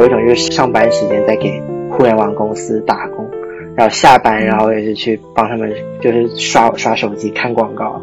[0.00, 3.28] 有一种就是上班时间在给互联网公司打工，
[3.76, 5.70] 然后下班然后也是去帮他们
[6.00, 8.02] 就是刷刷手机看广告。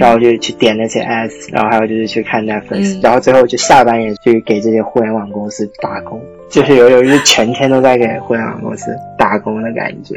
[0.00, 6.18] 然后就去点那些 ads，然后还有就是去看 Netflix，然后最后就下班也去给这些互联网公司打工，
[6.48, 10.16] 就是有有一全天都在给互联网公司打工的感觉。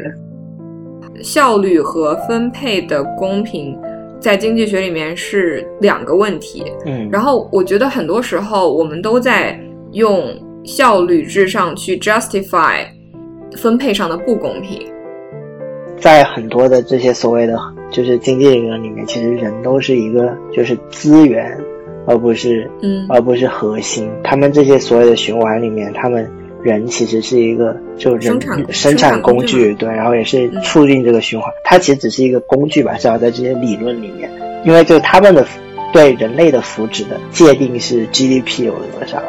[1.22, 3.78] 效率和分配的公平，
[4.18, 6.64] 在经济学里面是两个问题。
[6.86, 9.54] 嗯，然后我觉得很多时候我们都在
[9.92, 10.34] 用
[10.68, 12.84] 效率至上去 justify
[13.56, 14.86] 分配上的不公平。
[15.98, 17.58] 在很多的这些所谓的
[17.90, 21.58] 就是经济理论里面，其实人都是一个就是资源，
[22.06, 24.10] 而不是嗯，而不是核心。
[24.22, 26.30] 他们这些所有的循环里面，他们
[26.62, 31.50] 人其实是一个就是生产生产工具，对，然后也是促进这个循环。
[31.64, 34.30] 它其实只是一个工具吧，至少在这些理论里面，
[34.66, 35.44] 因为就他们的
[35.94, 39.20] 对人类的福祉的界定是 GDP 有多少，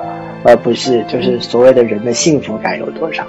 [0.44, 3.26] 而不是就是所谓的人的幸福感有多少。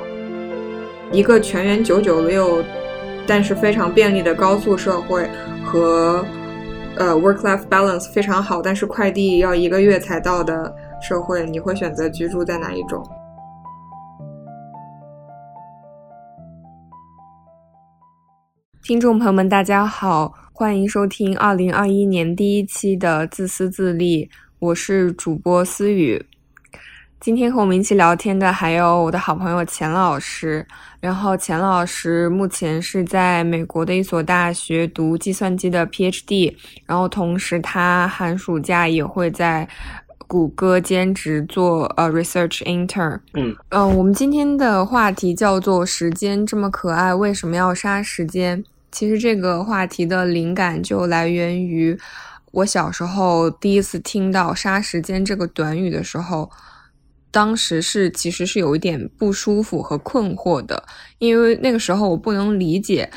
[1.12, 2.62] 一个全员九九六。
[3.26, 5.28] 但是非常便利的高速社会
[5.62, 6.24] 和
[6.96, 13.00] 呃 work life balance 非常好，但是快递要一个月才到的社会，你会选择居住在哪一种？
[18.82, 26.29] 听众朋友们，大家好，欢迎收听二零二一年第一期的自私自利，我是主播思雨。
[27.20, 30.66] 今天和我们一起聊天的还有我的好朋友钱老师，
[31.00, 39.68] 然后钱老师目前是在美国的一所大学读计算机的 PhD，然后同时他寒暑假也会在
[40.26, 43.20] 谷歌兼职做呃 research intern。
[43.34, 51.94] 嗯嗯，我们今天的话题叫做“时间这么可爱，为什么要杀时间？”其实这个话题的灵感就来源于
[52.52, 56.50] 我小时候第一次听到“杀时间”这个短语的时候。
[57.32, 60.84] 当时是其实是有一点不舒服和困惑的，
[61.18, 63.10] 因为那个时候我不能理解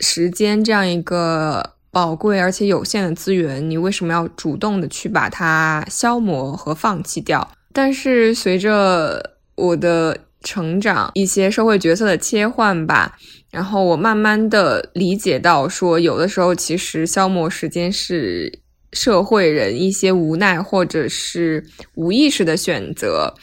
[0.00, 7.50] 时间这样一个宝贵而且有限的资源，你为什么要主动的去把它消磨和放弃掉？
[7.72, 13.16] 但是随着我的成长，一些社会角色的切换吧，
[13.50, 18.60] 然后我慢慢的理解到，说有的时候其实消磨时间是。
[18.92, 21.64] 社会人一些无奈或者是
[21.94, 23.34] 无意识的选择，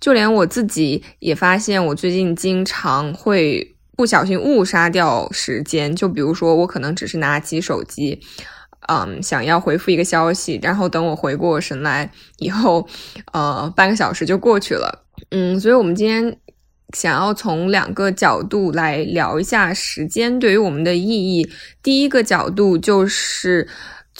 [0.00, 5.94] 就连我自己也发现，我最近经常会不小心误杀掉时间。
[5.94, 8.20] 就比如说，我可能只是拿起手机，
[8.88, 12.86] 嗯，想要回复一个消息，然后等我回过神来以后，
[13.32, 15.04] 呃，半个小时就过去了。
[15.30, 16.34] 嗯，所以我们今天
[16.96, 21.50] 想要从两个角度来聊一下时间对于我们的意义。
[21.82, 23.68] 第一个角度就是。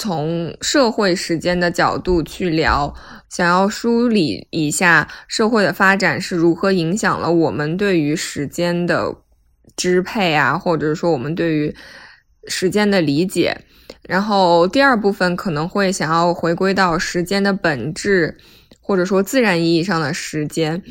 [0.03, 2.93] 从社会时间的角度去聊，
[3.29, 9.15] 想要梳理一下社会的发展是如何影响了我们对于时间的
[9.77, 11.73] 支配啊，或者说我们对于
[12.49, 13.61] 时间的理解。
[14.03, 18.37] 然后第二部分可能会想要回归到时间的本质，
[18.81, 20.83] 或者说自然意义上的时间。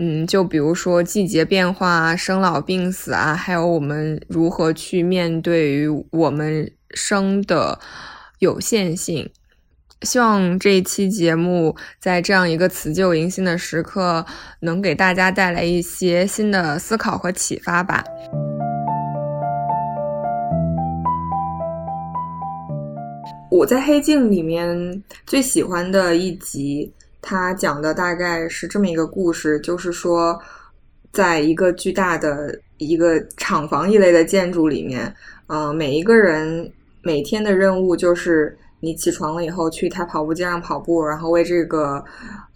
[0.00, 7.78] 嗯，就比如说季节变化、生老病死啊，还有我们如何去面对于我们生的。
[8.38, 9.30] 有限性，
[10.02, 14.26] 希望这一期节目在这样一个辞旧迎新的时刻，
[14.60, 18.04] 能给大家带来一些新的思考和启发吧。
[23.50, 26.92] 我在《黑镜》里面最喜欢的一集，
[27.22, 30.38] 它讲的大概是这么一个故事，就是说，
[31.10, 35.14] 在一个巨大的一个厂房一类的建筑里面，
[35.46, 36.70] 嗯，每一个人。
[37.06, 42.04] 每天的任务就是你起床了以后去他跑步机上跑步，然后为这个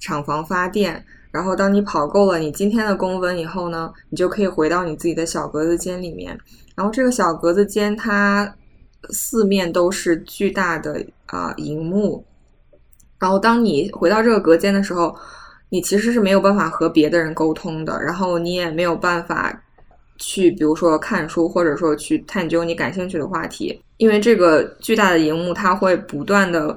[0.01, 1.05] 厂房发电。
[1.31, 6.37] 然后当你跑够了你今天的公分以后呢，你就可以回到你自己的小格子间里面。
[6.75, 8.53] 然后这个小格子间它
[9.11, 12.25] 四面都是巨大的啊荧幕。
[13.21, 15.15] 然后当你回到这个隔间的时候，
[15.69, 19.63] 你其实是没有办法和别的人沟通的，然后你也没有办法。
[20.23, 26.75] 去，比如说看书，或者说去探究你感兴趣的话题，因为这个巨大的荧幕，它会不断的，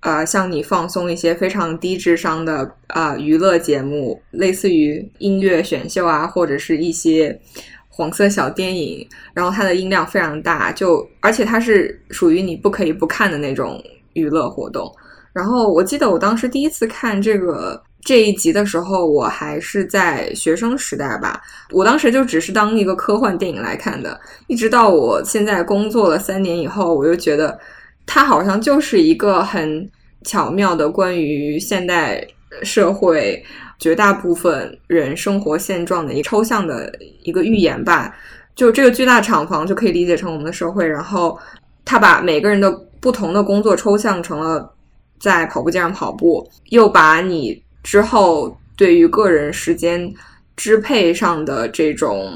[0.00, 7.40] 呃，向你放送一些非常低智商的啊娱乐节目，类似于音乐选秀啊，或者是一些
[7.88, 13.80] 黄色小电影，然后它的音量非常大，就而且它是属于你不可以不看的那种
[14.14, 14.92] 娱乐活动。
[15.32, 17.80] 然后我记得我当时第一次看这个。
[18.02, 21.40] 这一集的时候，我还是在学生时代吧。
[21.70, 27.58] 我当时就只是当一个科幻电影来看的，一直到我现在工作了三年以后，我又觉得
[28.06, 29.88] 它好像就是一个很
[30.24, 32.26] 巧妙的关于现代
[32.62, 33.42] 社会
[33.78, 36.92] 绝大部分人生活现状的一个抽象的
[37.22, 38.14] 一个预言吧。
[38.56, 41.38] 就这个巨大厂房就可以理解成我们的社会，然后
[41.84, 44.70] 他把每个人的不同的工作抽象成了
[45.18, 50.12] 在跑步机上跑步，又把你之后对于个人时间
[50.56, 52.32] 支配上的这种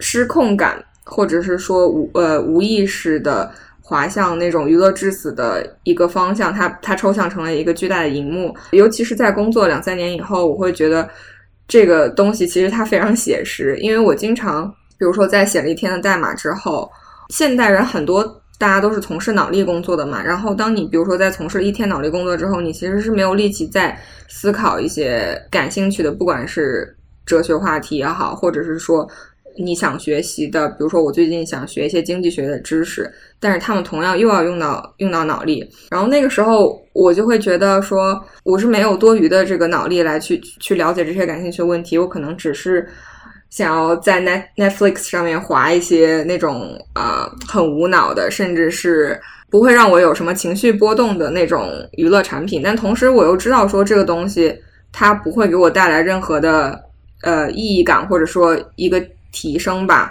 [0.00, 3.52] 失控感，或者是说无呃无意识的。
[3.84, 8.56] 滑向那种娱乐至死的一个方向，它它抽象成了一个巨大的荧幕。
[8.70, 11.06] 尤其是在工作两三年以后，我会觉得
[11.68, 13.76] 这个东西其实它非常写实。
[13.80, 14.66] 因为我经常，
[14.96, 16.90] 比如说在写了一天的代码之后，
[17.28, 20.22] 现代人很多大家都是从事脑力工作的嘛。
[20.22, 23.98] 然后当你比如说在从事了一天脑力工作之后，你其实是没有力气再
[24.28, 29.08] 思考一些感兴趣的，不管是哲学话题也好，或者是说。
[29.58, 42.88] 你想学习的，比如说我最近想学一些经济学的知识，但是他们同样又要用到用到脑力，然后那个时候我就会觉得说，我是没有多余的这个脑力来去去了解这些感兴趣的问题，我可能只是
[43.52, 54.58] 想要在 Net Netflix 上面划一些那种呃很无脑的，甚至是不会让我有什么情绪波动的那种娱乐产品，但同时我又知道说这个东西
[54.90, 56.82] 它不会给我带来任何的
[57.20, 59.00] 呃意义感，或者说一个。
[59.34, 60.10] 提升吧，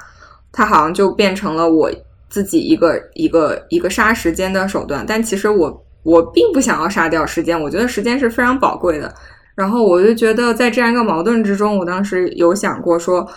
[0.51, 1.91] 它好像就变成了我
[2.27, 5.05] 自己一个一个一个杀时间的手段。
[5.07, 9.13] 但其实我我并不想要杀掉时间，我觉得时间是非常宝贵的。
[9.61, 13.27] 然后我就觉得在这样一个矛盾之中，我当时有想过，说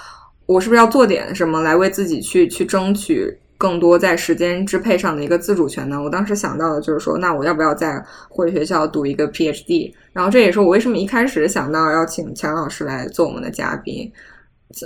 [0.46, 6.02] 我是不是要做点什么来为自己去去争取更多在时间支配上的一个自主权呢？
[6.02, 9.92] 我当时想到的就是说，那我要不要再回学校读一个 PhD？
[10.14, 14.10] 然后这也是我为什么一开始想到要请钱老师来做我们的嘉宾。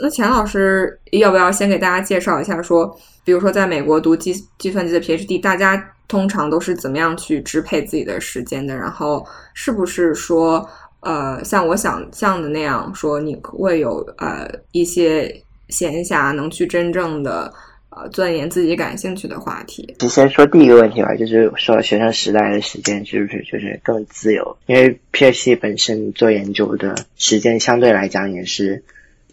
[0.02, 2.60] 那钱老师要不要先给大家介绍一下？
[2.60, 8.76] 说，比如说，在美国读计计算机的 PhD，大家通常都是怎么样去支配自己的时间的？
[8.76, 9.24] 然后，
[9.54, 10.68] 是不是说，
[11.00, 15.34] 呃，像我想象的那样，说你会有呃一些
[15.68, 17.52] 闲暇，能去真正的
[17.90, 19.94] 呃钻研自己感兴趣的话题？
[20.08, 24.56] 先说第一个问题吧，就是说学生时代的时间是不是就是更自由？
[24.66, 28.84] 因为 PhD 本身做研究的时间相对来讲也是。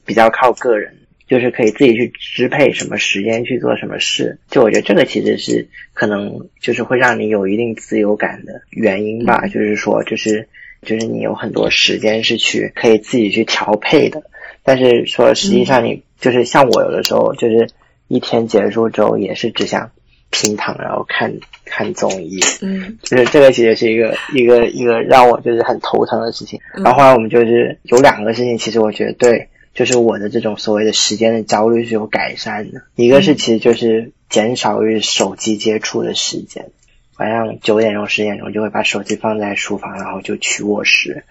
[0.08, 0.94] 比较靠个人，
[1.28, 4.38] 就是可以自己去支配什么时间去做什么事。
[4.52, 9.48] 就我觉得这个其实是可能就是会让你有一定自由感的原因吧。
[9.48, 10.48] 就是说，就是
[10.86, 14.24] 就是你有很多时间是去可以自己去调配的。
[14.64, 17.70] 但是说实际上，你就是像我有的时候就是
[18.08, 19.92] 一天结束之后也是只想
[20.30, 22.40] 平躺然后看看综艺。
[22.62, 26.62] 嗯，就是这个其实是一个一个一个让我就是很头疼的事情。
[26.76, 29.50] 然后后来我们就是有两个事情，其实我觉得对。
[29.76, 36.70] 就是我的这种所谓的时间的焦虑是有改善的，一个是其实就是减少与手机接触的时间，
[37.18, 41.24] 晚上九点钟十点钟就会把手机放在书房，然后就去卧室，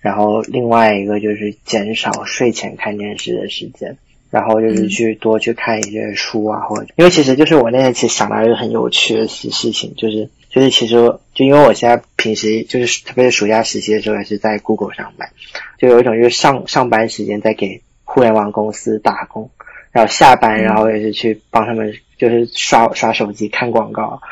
[0.00, 3.96] 然后另外一个就是减少睡前看电视的时间，
[4.30, 10.94] 然后就是去多去看一些书啊，或者因为其实就是我那天其实想到一个很有趣的事事情，就是就是其实
[11.34, 15.30] 就因为我现在平时就是特别是暑假实习的时候也是在 Google 上班，
[15.78, 17.82] 就有一种就是上上班时间在给。
[18.08, 19.50] 互联网公司打工，
[19.90, 24.22] 然后下班，然后也是去帮他们，就是刷刷手机、看广告，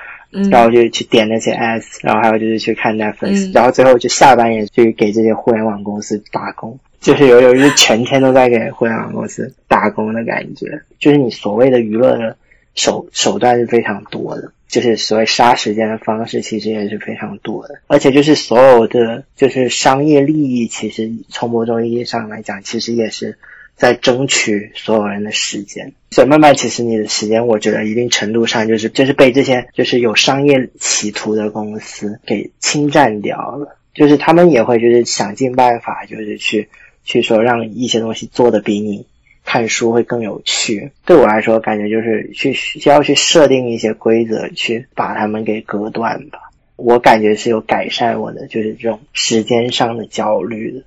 [0.51, 10.83] 然后就去点那些 ads，然后还有就是去看 Netflix，然后最后就下班也去给这些互联网公司打工，就是有有一全天都在给互联网公司打工的感觉。
[10.99, 12.37] 就是你所谓的娱乐的
[12.75, 23.39] 手手段是非常多的，就是所谓杀时间的方式其实也是非常多的，而且就是所有的就是商业利益，其实从某种意义上来讲，其实也是。
[23.77, 36.69] 在争取所有人的时间，所以慢慢其实你的时间，我觉得一定程度上就是就是被这些就是有商业企图的公司给侵占掉了，就是他们也会就是想尽办法，就是去
[37.05, 39.07] 去说让一些东西做的比你
[39.45, 40.93] 看书会更有趣。
[41.05, 46.39] 对我来说，感觉就是去需要去设定一些规则，去把他们给隔断吧。
[46.77, 50.85] 我感觉是有改善我的就是这种时间上的焦虑的。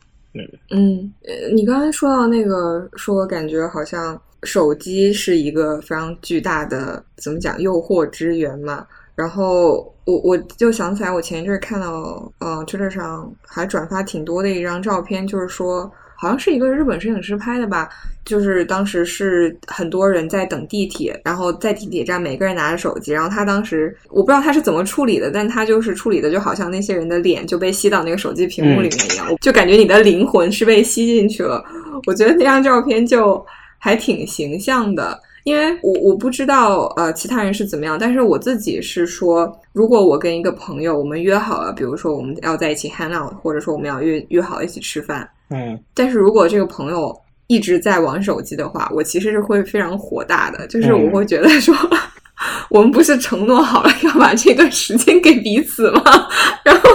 [0.72, 1.13] 嗯，
[1.53, 8.86] 你刚才说到那个，说感觉好像手机是一个非常巨大的，怎么讲，诱惑之源嘛。
[9.15, 15.91] 然后我我就想起来，我前一阵看到，呃，Twitter 上还转发挺多的一张照片，就是说。
[16.20, 17.88] 好像是一个日本摄影师拍的吧，
[18.26, 31.64] 就是当时是很多人在等地铁，然后在地铁站每个人拿着手机，然后他当时我不知道他是怎么处理的，但他就是处理的就好像那些人的脸就被吸到那个手机屏幕里面一样，就感觉你的灵魂是被吸进去了。
[32.08, 33.46] 我觉得那张照片就
[33.78, 35.20] 还挺形象的。
[35.44, 47.16] 因为我我不知道呃其他人是怎么样，但是我自己是说，如果我跟一个朋友我们约好了，比如说我们要在一起 hang out，或者说我们要约约好一起吃饭，嗯，但是如果这个朋友
[47.48, 51.75] 一直在玩手机的话，我其实是会非常火大的，就是我会觉得说，
[52.70, 56.01] 我们不是承诺好了要把这段时间给彼此吗？
[56.63, 56.89] 然后。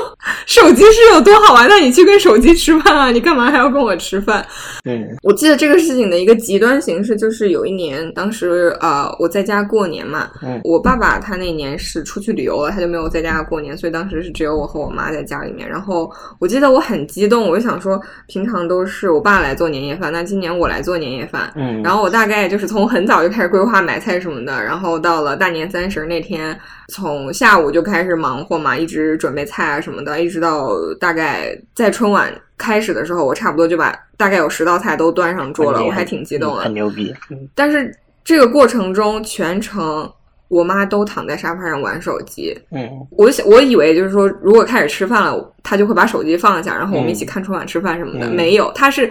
[0.47, 1.69] 手机是有多好玩？
[1.69, 3.11] 那你去跟手机吃饭啊？
[3.11, 4.45] 你干嘛还要跟我吃饭？
[4.85, 15.69] 嗯，我记得这个事情的一个极端形式，就是有一年，当时啊，我在家过年嘛，嗯，我爸爸他那年是出去旅游了，他就没有在家过年，所以当时是只有我和我妈在家里面。
[15.69, 21.53] 然后我记得我很激动，我就想说，平常都是我爸来做年夜饭，那今年我来做年夜饭。
[21.55, 26.59] 嗯，然后我大概就是从很早就开始规划买菜什么的，然后到了大年三十那天，
[26.93, 30.69] 从下午就开始忙活嘛，一直准备菜啊什么的，一直到
[31.01, 37.13] 大概在春晚开始的时候，我差不多就把大概有十道菜都端上桌了，我还挺激动的，很牛逼。
[37.31, 37.91] 嗯，但是
[38.23, 40.09] 这个过程中，全程
[40.49, 42.55] 我妈都躺在沙发上玩手机。
[42.71, 48.29] 嗯，我想我以为就是说，如果开始吃饭了，她就会把手机放下，然后我们一起看春晚吃饭什么的。
[48.29, 49.11] 没有，她是。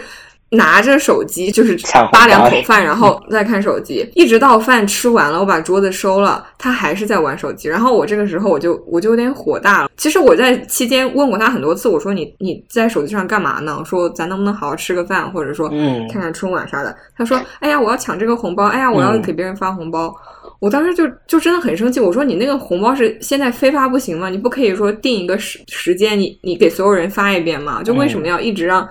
[0.52, 1.78] 拿着手机就是
[2.12, 7.70] 扒两口饭，然后再看手机， 一直到饭吃完了，我把桌子收了，他还是在玩手机。
[7.70, 9.90] 然后我这个时候我就我就有点火大了。
[9.96, 13.82] 其实我在期间问过他很多次，我说你你在手机上干嘛呢？
[13.86, 15.70] 说咱能不能好好吃个饭，或者说
[16.12, 16.96] 看看春晚啥的。
[17.18, 20.14] 他说：“哎呀，我要抢这个红包，哎呀，我要给别人发红包。”
[20.60, 24.30] 我当时就就真的很生气，我说：“你那个红包是现在非发不行吗？
[24.30, 27.82] 你不可以说定一个时时间，你你给所有人发一遍吗？
[27.84, 28.88] 就为什么要一直让？”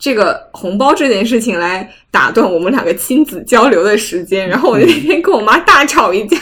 [0.00, 6.36] 这个红包这件事情来打断我们两个亲子交流的时间，然后我那天跟我妈大吵一架，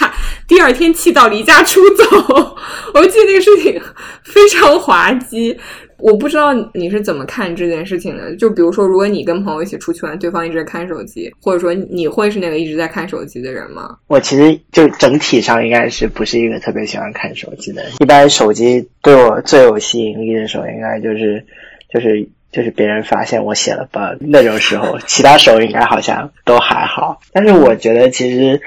[0.46, 2.04] 第二天气到离家出走。
[2.94, 3.78] 我记得那个事情
[4.22, 5.58] 非常滑稽，
[5.98, 8.34] 我不知道你是怎么看这件事情的。
[8.36, 13.96] 就比如说，如果你跟朋友一起出去玩，对方一直在看手机，或者说你会是那个一直在看手机的人吗？
[14.06, 17.92] 我其实就整体上应该是不是一个特别喜欢看手机的人。
[17.98, 21.44] 一般手机对我最有吸引力的时候，应该就是
[21.92, 22.28] 就是。
[22.50, 27.20] 就是别人发现我写了吧那种时候，其他时候应该好像都还好。
[27.32, 28.60] 但是我觉得其实，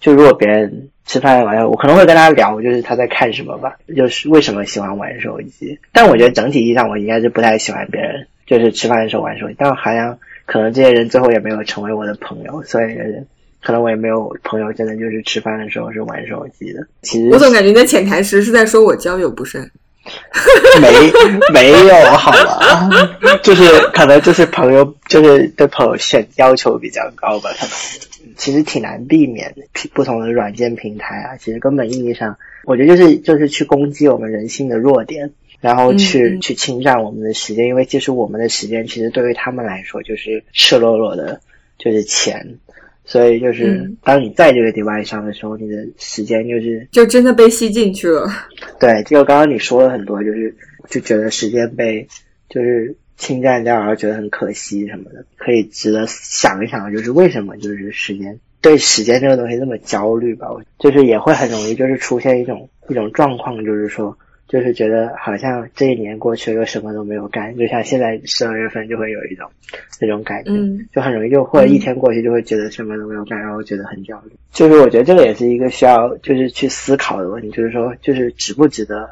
[0.00, 5.78] 就如果别人吃饭玩，我可能会跟他聊，就是他在看什么吧，就是为什么喜欢玩手机。
[5.92, 9.54] 但我觉得整体意义上，我应该是不太喜欢别人就是吃饭的时候玩手机。
[9.58, 12.96] 但好像可能这些人最后也没有成为我的朋友，所以
[13.62, 16.86] 可能我也没有朋友真的就是吃饭的时候是玩手机的。
[17.02, 19.68] 其实我总感觉你的潜台词是在说我交友不慎。
[20.80, 21.12] 没
[21.52, 23.16] 没有好吗？
[23.42, 27.50] 就是可能就是朋友，就是对朋友选要求比较高吧。
[27.58, 27.70] 可能
[28.36, 29.62] 其实挺难避免的。
[29.94, 37.66] 不同的软件平台啊，其实根本意义上，我觉得就是就是去攻击我们人性的弱点，然后去去侵占我们的时间。
[37.66, 41.40] 因为其实我们的时间，其实对于他们来说就是赤裸裸的，
[41.78, 42.58] 就是钱。
[43.06, 48.28] 所以就是，当你在这个 device 上的时候，你的时间就是就真的被吸进去了。
[48.80, 50.54] 对，就刚刚你说了很多，就是
[50.88, 52.08] 就觉得时间被
[52.48, 60.48] 就是侵占掉，然后觉得很可惜什么的，可以值得想一想，就是为什么就是时间对时间这个东西那么焦虑吧？
[60.78, 64.18] 就是也会很容易就是出现一种一种状况，就是说。
[64.48, 69.50] 就是觉得好像这一年过去了，又什么都没有干，就像现在十二月份就会有一种
[70.00, 70.52] 那种感觉，
[70.94, 74.32] 就很容易就或者一天过去就会觉得什么都没有干，然后觉得很焦虑。
[74.52, 79.10] 就是我觉得这个也是一个需要就是去思考的问题，就是说就是值不值得，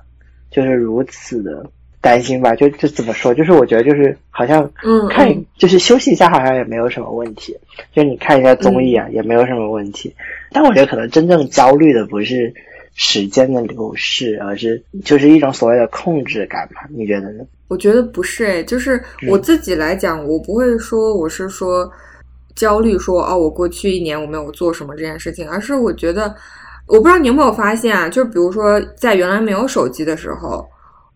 [0.53, 1.67] 就是如此的
[2.01, 2.55] 担心吧？
[2.55, 3.35] 就就怎么说？
[3.35, 4.71] 就是我觉得就是好像
[5.11, 7.57] 看就是休息一下好像也没有什么问题，
[7.93, 10.15] 就你看一下综艺啊也没有什么问题。
[10.53, 12.55] 但我觉得可能真正焦虑的不是。
[12.95, 16.89] 时间的流逝，而是就是一种所谓的控制感吧？
[16.91, 17.45] 你觉得呢？
[17.69, 21.91] 我觉得不是诶，就是我自己来讲，我不会说我是说
[22.55, 26.35] 焦虑，说哦，我过去一年我没有做什么这件事情，而是我觉得，
[26.87, 28.09] 我不知道你有没有发现啊？
[28.09, 30.65] 就比如说在原来没有手机的时候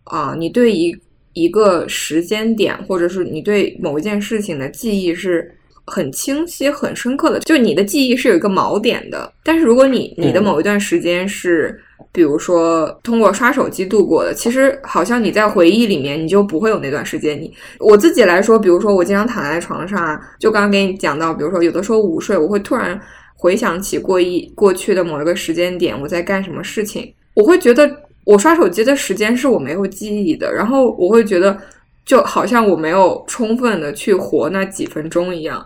[0.03, 0.93] 啊，你对一
[1.33, 5.49] 一个时间点，或者是你对某一件事情的记忆是。
[5.89, 9.31] 很清晰、很深刻的，就你的记忆是有一个锚点的。
[9.43, 11.77] 但是如果你你的某一段时间是，
[12.11, 17.39] 比如说通过刷手机度过的，其实好像你在回忆里面，你就不会有那段时间。
[17.39, 22.99] 你我自己来说，比如说我经常躺在床上啊，就刚刚给你讲到，比如说有的时候午睡，我会突然
[23.35, 27.89] 回想起过一过去的某一个时间点，我在干什么事情，我会觉得
[28.25, 31.57] 我刷手机的时间是我没有记忆的，然后我会觉得
[32.05, 35.63] 就好像我没有充分的去活那几分钟一样。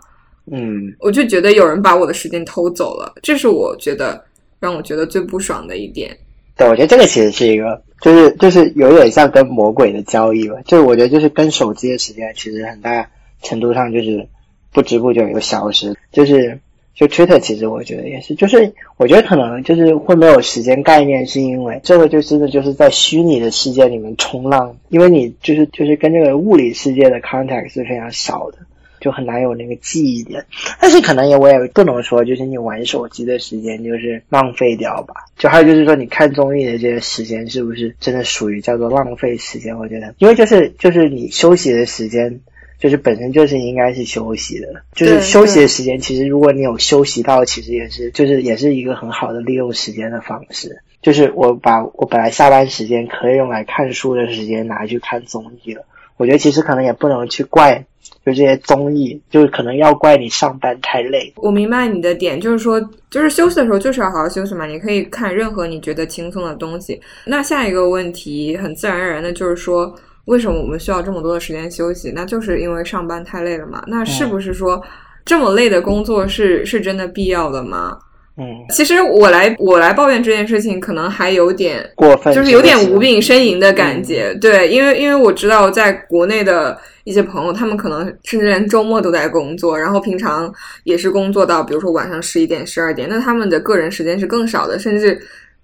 [0.51, 4.21] 嗯，我就觉得有人把我的时间偷走了，这是我觉得
[4.59, 6.15] 让我觉得最不爽的一点。
[6.55, 10.57] 对，我觉得这个其实是一个，就是就是有点像跟魔鬼的交易吧。
[10.65, 13.09] 就是我觉得就是跟手机的时间，其实很大
[13.41, 14.27] 程度上就是
[14.71, 15.95] 不知不觉有消失。
[16.12, 16.59] 就是
[16.93, 28.59] 就 Twitter 其实我觉得也是，就是我觉得可能就是会没有时间概念，是因为这个就真的就是在虚拟的世界里面冲浪，因为你就是就是跟这个物理世界的 contact 是非常少的，
[29.03, 30.45] 就很难有那个记忆点。
[30.79, 35.13] 但是可能也我也不能说就是你玩手机的时间就是浪费掉吧。
[35.38, 39.77] 就还有就是说你看综艺的这些时间是不是真的属于叫做浪费时间？
[39.77, 42.39] 我觉得，因为就是就是你休息的时间。
[42.79, 46.00] 就是本身就是应该是休息的，就是休息的时间。
[46.00, 50.81] 其实如果你有休息到，其实也是就是也是一个很好的利用时间的方式。
[51.01, 55.86] 就是我把我本来下班时间可以用来看书的时间拿去看综艺了。
[56.17, 57.86] 我觉得其实可能也不能去怪
[58.25, 61.31] 就这些综艺，就是可能要怪你上班太累。
[61.38, 62.79] 我明白你的点，就是说
[63.10, 64.65] 就是休息的时候就是要好好休息嘛。
[64.65, 67.01] 你可以看任何你觉得轻松的东西。
[67.25, 69.93] 那下一个问题很自然而然的就是说。
[70.25, 72.10] 为什么我们需要这么多的时间休息？
[72.15, 73.83] 那就是因为上班太累了嘛。
[73.88, 74.81] 那是不是说
[75.25, 78.00] 这么累的工作是是真的必要的吗？
[78.35, 84.33] 嗯，其实我来我来抱怨这件事情，可能还有点过分，就是有点无病呻吟的感觉。
[84.41, 90.51] 对，因为因为我知道在国内的一些朋友，他们可能甚至连周末都在工作，然后平常
[90.83, 95.21] 也是工作到比如说晚上十一点、十二点，那他们的个人时间是更少的，甚至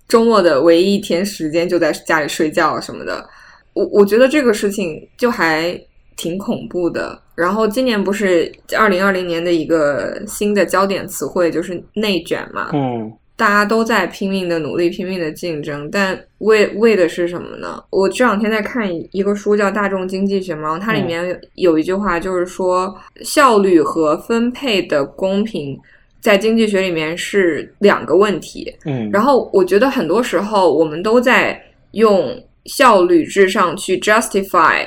[0.08, 3.28] 周末的唯一一天时间就在家里睡觉什么的。
[3.74, 5.76] 我我觉得这个事情就还
[6.16, 7.20] 挺恐怖的。
[7.40, 12.70] 然后今年不是二零二零年的一个新的焦点词汇就是内卷嘛？
[12.74, 17.82] 嗯，大家都在拼命的努力，拼命的竞争，但为为的是什么呢？
[17.90, 25.80] 我这两天在看一个书叫《大众经济学》嘛，它里面有一句话就是说，效率和分配的公平
[26.20, 28.76] 在经济学里面是两个问题。
[28.86, 32.38] 嗯，然后我觉得很多时候我们都在用。
[32.66, 34.86] 效率至上去 justify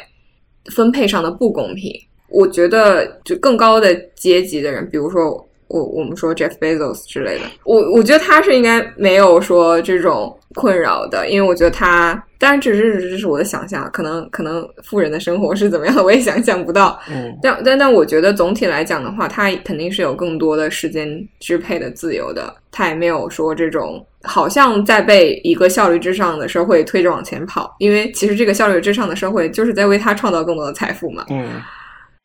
[0.73, 1.91] 分配上的不公平，
[2.33, 5.31] 我觉得就更高的阶级的人，比如说
[5.69, 12.23] 我我们说 Jeff Bezos 之类的，我我觉得他是应该没有说这种困扰的，因为我觉得他。
[12.43, 17.01] 当然，只是这是我的想象，可能可能富人的生活是怎么样的，我也想象不到。
[17.09, 31.25] 嗯，但但但我觉得总体来讲的话，他肯定是有更多的时间支配的自由的，他也没有说这种好像在被一个效率至上的社会推着往前跑，因为其实这个效率至上的社会就是在为他创造更多的财富嘛。
[31.31, 31.49] 嗯。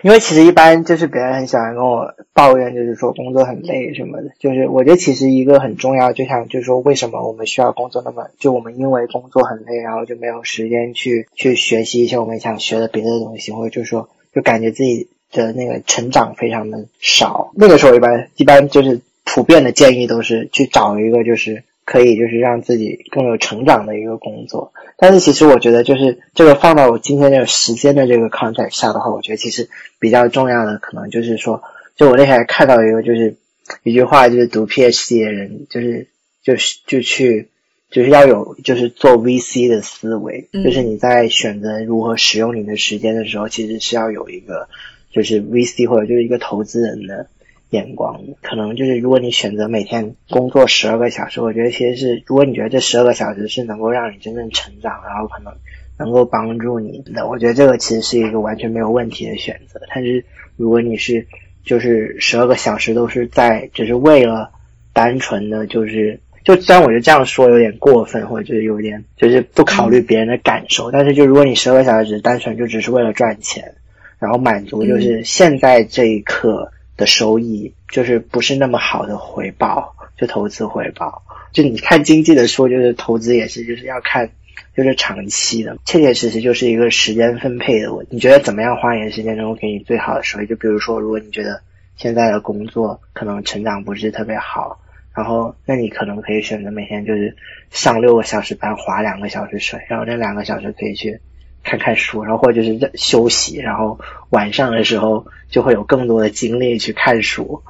[0.03, 4.29] 因为其实一般就是别人很喜欢跟我抱怨，就是说工作很累什么的。
[4.39, 17.51] 就是我觉得其实一个很重要，就像就是说为什么我们需要工作那么，就我们因为工作很累，然后就没有时间去去学习一些我们想学的别的东西，或者就是说就感觉自己的那个成长非常的少。
[17.55, 21.63] 那个时候一般一般就是普遍的建议都是去找一个就是。
[21.88, 31.63] 可以就是让自己更有成长的一个工作，但是其实我觉得就是这个放到我今天这个时间的这个 context 下的话，我觉得其实比较重要的可能就是说，
[31.95, 33.38] 就我那天看到一个就是
[33.84, 36.10] 一句话，就是读 PhD 的人就是
[36.43, 37.47] 就是就去
[37.89, 44.67] 就是要有就是做 VC 的思维，就是你在选择如何使用你的时间的时候，其实是要有一个
[45.13, 47.28] 就是 VC 或者就是一个投资人的。
[47.69, 55.53] 眼光可能就是，如果你选择每天工作十二个小时，我觉得其实是，如果你觉得这十二个小时是能够让你真正成长，然后可能
[55.99, 59.82] 能够帮助你的，我觉得这个其实是一个完全没有问题的选择。
[59.93, 60.23] 但是
[60.56, 61.27] 如果你是
[61.65, 64.51] 就是十二个小时都是在只是为了
[64.93, 73.73] 单纯的就是，就虽然我觉得这样说有点过分，或者就是有点就是不考虑别人的感受，但是就如果你十二个小时单纯就只是为了赚钱，
[74.19, 76.71] 然后满足就是现在这一刻。
[76.97, 81.23] 的收益就是不是那么好的回报，就投资回报。
[81.53, 84.31] 就你看经济的书，就是投资也是，就是要看，
[84.75, 88.15] 就是长期的，切切实实就是一个时间分配的问题。
[88.15, 90.45] 你觉得怎么样花你的时间能够给你最好的收益？
[90.45, 91.62] 就比如说，如果你觉得
[91.95, 94.79] 现在的工作可能成长不是特别好，
[95.15, 97.36] 然后那你可能可以选择每天就是
[97.69, 101.19] 上六个小时班，划两个小时水，然后这两个小时可以去。
[101.67, 103.99] 看看书，然后或者是休息，然后
[104.30, 107.62] 晚上的时候就会有更多的精力去看书。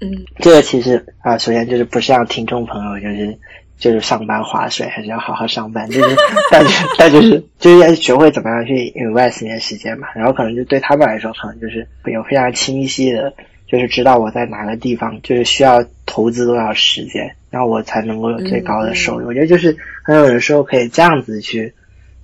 [0.00, 3.38] 嗯，这个其实啊，首先就是不是让听众朋友就是
[3.78, 5.88] 就是上班划水，还是要好好上班。
[5.88, 6.16] 就是
[6.50, 10.08] 但是但就是就是要学会怎么样去 invest 你的时间嘛。
[10.16, 13.32] 然后可能就对他们来说，可能就是有非常清晰的，
[13.68, 19.24] 就是知道我在哪个地方就是需要投资多少时间，然后我才能够有最高的收益。
[19.24, 21.72] 我觉得就是很有的时候可以这样子去。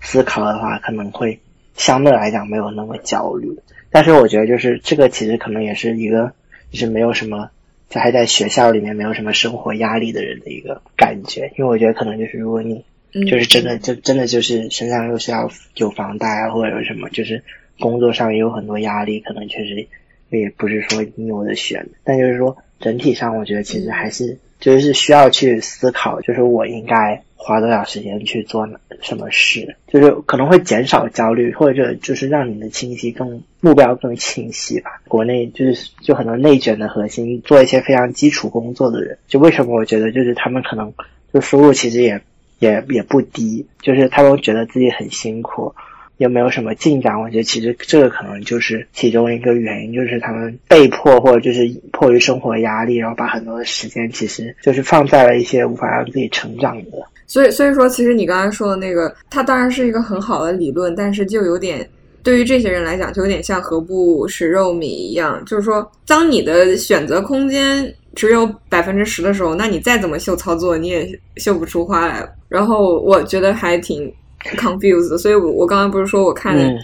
[0.01, 1.41] 思考的话，可能会
[1.75, 3.59] 相对来讲没有那么焦虑，
[3.91, 6.33] 但是我觉得就是这个其实可能也是一个
[6.71, 7.51] 就是没有什么
[7.89, 17.43] 在还在学校里面没有什么生活压力的人的一个感觉，因为我觉得可能就是如果你就是真的就真的就是身上又是要有房贷啊或者有什么就是
[17.81, 19.87] 工作上也有很多压力，可能确实
[20.29, 21.89] 也不是说你有的选。
[22.05, 28.68] 但就是说整体上，我觉得其实还是就是需要去思考，就是我应该花多少时间去做
[29.01, 35.01] 什么事，就是可能会减少焦虑，或者就是让你的清晰更目标更清晰吧。
[35.09, 40.92] 国内就是就很多内卷的核心，做一些非常基础工作的人，就为什么我觉得就是他们可能
[41.33, 42.20] 就收入其实也
[42.59, 45.75] 也也不低，就是他们觉得自己很辛苦。
[46.21, 57.03] 又没有什么进展，我觉得其实这个可能就是其中一个原因，就是他们被迫或者就是迫于生活压力，然后把很多的时间其实就是放在了一些无法让自己成长的。
[57.27, 61.89] 所以，所以说，其实你刚才说的那个，它当然是一个很好的理论，但是就有点
[62.23, 72.29] 对于这些人来讲，就有点像何不食肉糜一样，就是说，当你的选择空间只有百分之十的时候，那你再怎么秀操作，你也秀不出花来。
[72.47, 74.13] 然后我觉得还挺。
[74.57, 76.74] confused，所以我我刚刚不是说我看的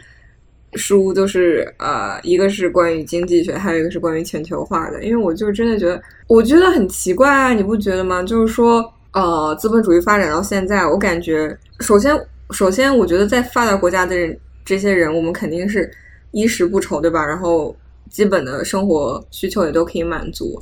[0.74, 8.22] 书都是呃，一个是关于经济学，还有一个是关于全球化的，因为我就真的觉得，我觉得很奇怪啊，你不觉得吗？
[8.22, 12.14] 就是说，呃，资本主义发展到现在，我感觉，首先，
[12.50, 15.90] 首先，我觉得在发达国家的人，这些人，我们肯定是
[16.32, 17.24] 衣食不愁，对吧？
[17.24, 17.74] 然后
[18.10, 20.60] 基本的生活需求也都可以满足。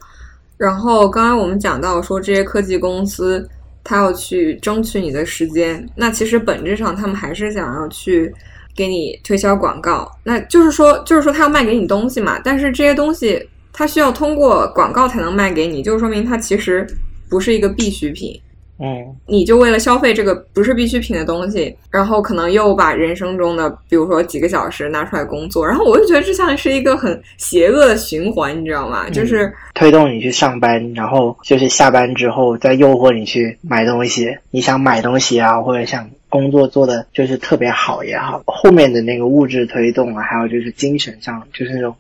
[0.57, 3.49] 然后刚刚我们讲到说这些科技公司。
[3.85, 8.35] 他要去争取你的时间，那其实本质上他们还是想要去
[8.75, 12.41] 给你推销广告，那就是说，就是说他要卖给你东西嘛。
[12.43, 16.87] 但是这些东西他需要通过广告才能卖给你，就是说明他其实
[17.29, 18.41] 不是一个必需品。
[18.85, 29.09] 嗯，你就为了消费这个不是必需品的东西，然后可能又把人生中的，比如说几个小时拿出来工作，然后我就觉得这像是一个很邪恶的循环，你知道吗？
[29.09, 34.37] 就是推动你去上班，然后就是下班之后再诱惑你去买东西。
[34.51, 41.95] 你想买东西啊，或者想工作做的就是特别好也好，后面的那个物质推动啊，还有就是精神上，就是那种。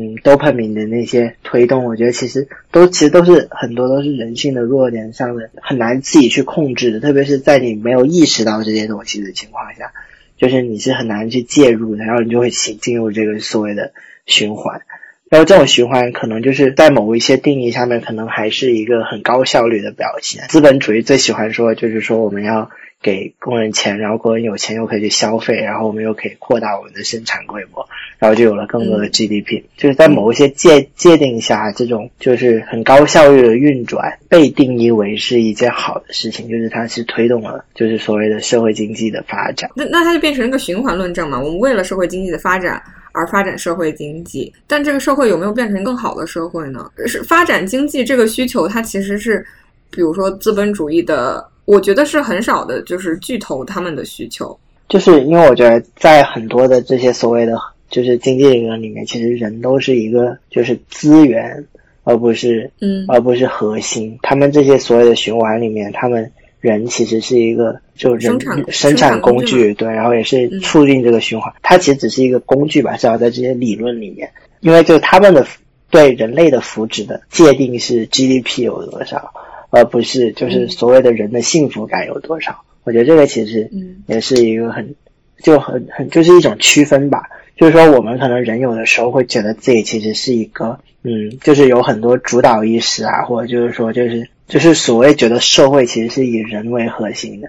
[0.00, 7.00] 嗯，多肽明的那些推动，我觉得其实都其实都是很多都是人性的弱点上的，很难自己去控制的。
[7.00, 9.92] 特别是在你没有意识到这些东西的情况下，
[10.36, 13.92] 就是你是很难去介入的，然后你就会进进入这个所谓的
[14.24, 14.82] 循环。
[15.30, 20.44] 然后这种循环可能就是在某一些定义下面，可能还是一个很高效率的表现。
[20.48, 22.70] 资本主义最喜欢说，就是说我们要。
[23.00, 29.62] 给工人钱，然后工人有钱又可以去消费，然后我们又可以扩大我们的生产规模，然后就有了更多的 GDP。
[29.76, 39.70] 就是在某一些界界定下，这种就是很高效率的运转被定义为是一件好的事情，就是它是推动了就是所谓的社会经济的发展。
[39.76, 41.38] 那那它就变成一个循环论证嘛？
[41.40, 42.82] 我们为了社会经济的发展
[43.12, 46.90] 而发展社会经济，但这个社会有没有变成更好的社会呢？
[47.06, 49.46] 是发展经济这个需求，它其实是
[49.88, 51.48] 比如说资本主义的。
[51.68, 57.58] 我觉得是很少的，就是巨头他们的需求，就是因为我觉得在很多的这些所谓的
[57.90, 61.62] 就是经济理论里面，其实人都是一个就是资源，
[62.04, 64.18] 而不是嗯，而不是核心。
[64.22, 71.52] 他们这些所谓的循环里面，他们人其实是一个就人生产生产工具，对，然后也是促进这个循环。
[71.60, 75.46] 它其实只是一个工具吧，至少在这些理论里面，因为就他们的
[75.90, 79.34] 对人类的福祉的界定是 GDP 有多少。
[79.70, 82.62] 而不是就是所谓的人的幸福感有多少？
[82.84, 83.70] 我觉得这个其实
[84.06, 84.94] 也是一个很
[85.42, 87.28] 就很很就是一种区分吧。
[87.56, 97.48] 就是说，我们可能人有的时候会觉得自己其实是一个嗯，就是有很多主导意识啊，或者就是说就是就是所谓觉得社会其实是以人为核心的。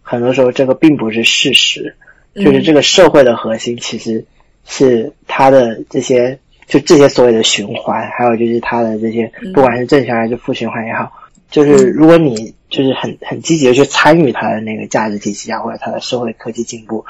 [0.00, 1.94] 很多时候这个并不是事实，
[2.34, 4.24] 就是这个社会的核心其实
[4.64, 11.12] 是它的这些就这些所谓的循环，还有就是它的这些不管是正循环还是负循环也好。
[11.50, 17.04] 就是如果你就是很很积极的去参与它的那个价值体系啊，或者它的社会科技进步，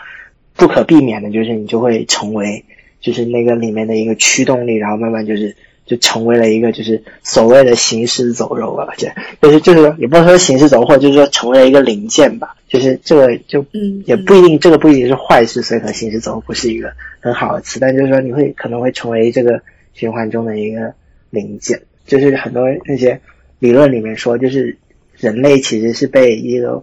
[0.55, 2.65] 不可避免的就是你就会成为
[3.01, 12.57] 就是那个里面的一个驱动力，然后慢慢就是就成为了一个就是所谓的行尸走肉了，这就是就是也不能说行尸走肉，就是说成为了一个零件吧。
[12.67, 19.61] 就是这个就嗯也不一定，这个不一定是坏事，所以可能行尸走肉不是一个很好的词，但就是说你会可能会成为这个
[19.93, 20.95] 循环中的一个
[21.29, 23.21] 零件，就是很多那些。
[23.61, 24.77] 理论里面说，就是
[25.17, 26.83] 人类其实是被一个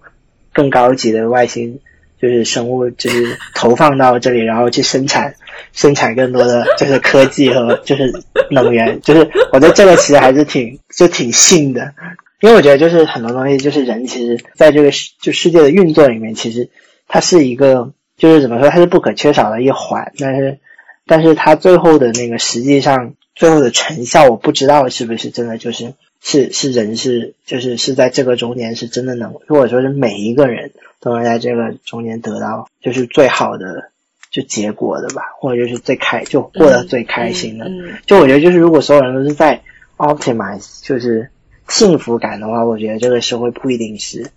[0.54, 1.80] 更高级的外星
[2.20, 5.36] 就是生物就是投放到这里，然后去生产
[5.74, 8.12] 生产更多的就 是科技和 就是
[8.50, 9.00] 能源。
[9.02, 11.94] 就是我觉得这个其实还是挺就挺信的，
[12.42, 16.70] 因为我觉得就是很多东西就是人其实在这个就世界的运作里面，其实
[17.08, 20.58] 它是一个就是怎么说它是不可缺少的一环，但是
[21.06, 25.94] 但是它最后的那个实际上最后的成效，我不知道是不是真的就是。
[26.28, 33.92] 是是人是就是是在这个中间是真的能，如果说是每一个人都能在这个中间得到就是最好的
[34.30, 37.70] 就结果的吧，或者就是最开就过得最开心的。
[37.70, 39.62] 嗯就我觉得就是如果所有人都是在
[39.96, 41.30] optimize 就是
[41.70, 44.30] 幸福感的话，我觉得这个社会不一定是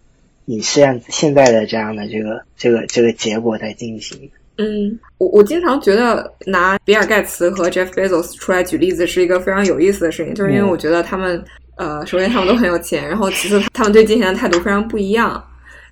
[0.45, 4.31] 以现现在的这样的这个这个这个结果在进行。
[4.59, 11.43] 嗯，我我经常觉得拿比尔盖茨和 Jeff Bezos 出来举例子是一个非常有意思的事情，就是因为嗯我觉得他们
[11.81, 15.43] 呃，首先他们都很有钱，然后其次他们对金钱的态度非常不一样。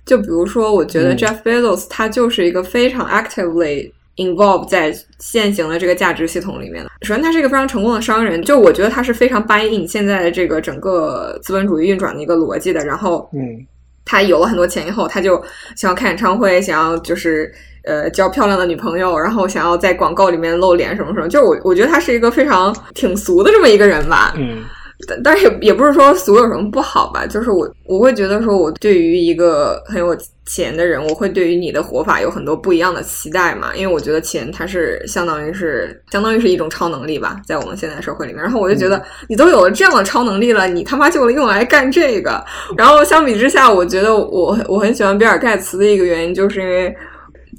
[0.05, 6.91] 就比如说，我觉得嗯 Jeff Bezos 他就是一个非常 actively involved 在现行的这个价值系统里面的。
[7.01, 12.85] 首先，他是一个非常成功的商人，就我觉得他是非常 buy in 现在的这个整个资本主义运转的一个逻辑的。
[12.85, 13.65] 然后，嗯
[14.05, 15.43] 他有了很多钱以后，他就
[15.75, 17.51] 想要开演唱会，想要就是
[17.83, 21.27] 呃交漂亮的女朋友，然后想要在广告里面露脸什么什么。
[21.27, 24.33] 就我我觉得他是一个非常挺俗的这么一个人吧。
[24.37, 24.63] 嗯
[25.09, 42.43] 但但是也也不是说俗有什么不好吧，就是我我会觉得说，我对于一个很有钱的人，我会对于你的活法有很多不一样的期待嘛，因为我觉得钱它是相当于是相当于是一种超能力吧，在我们现在社会里面，然后我就觉得你都有了这样的超能力了，你他妈就用来干这个，
[42.77, 46.95] 然后相比之下，我觉得我我很喜欢比尔盖茨的一个原因，就是因为。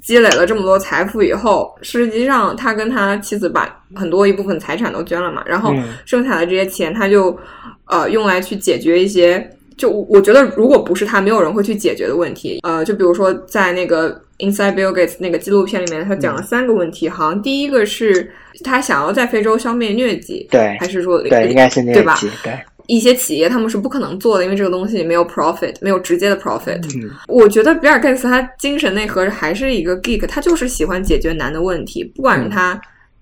[0.01, 7.37] 积累了这么多财富以后，实际上他跟他妻子把很多一部分财产都捐了嘛，然后嗯剩下的这些钱他就
[7.85, 12.59] 呃用来去解决一些，就我我觉得如果不是他，没有人会去解决的问题。
[12.63, 18.31] 呃，就比如说在那个 Inside Bill Gates 那个纪录片里面，他讲了三个问题，好像第一个是
[18.63, 22.57] 他想要在非洲消灭疟疾，对还是说对，应该是那对吧对。
[22.91, 26.81] 一些企业他们是不可能做的，因为这个东西没有 profit，没有直接的 profit。
[27.01, 32.77] 嗯我觉得比尔盖茨他精神内核还是一个 geek，他就是喜欢解决难的问题，不管是他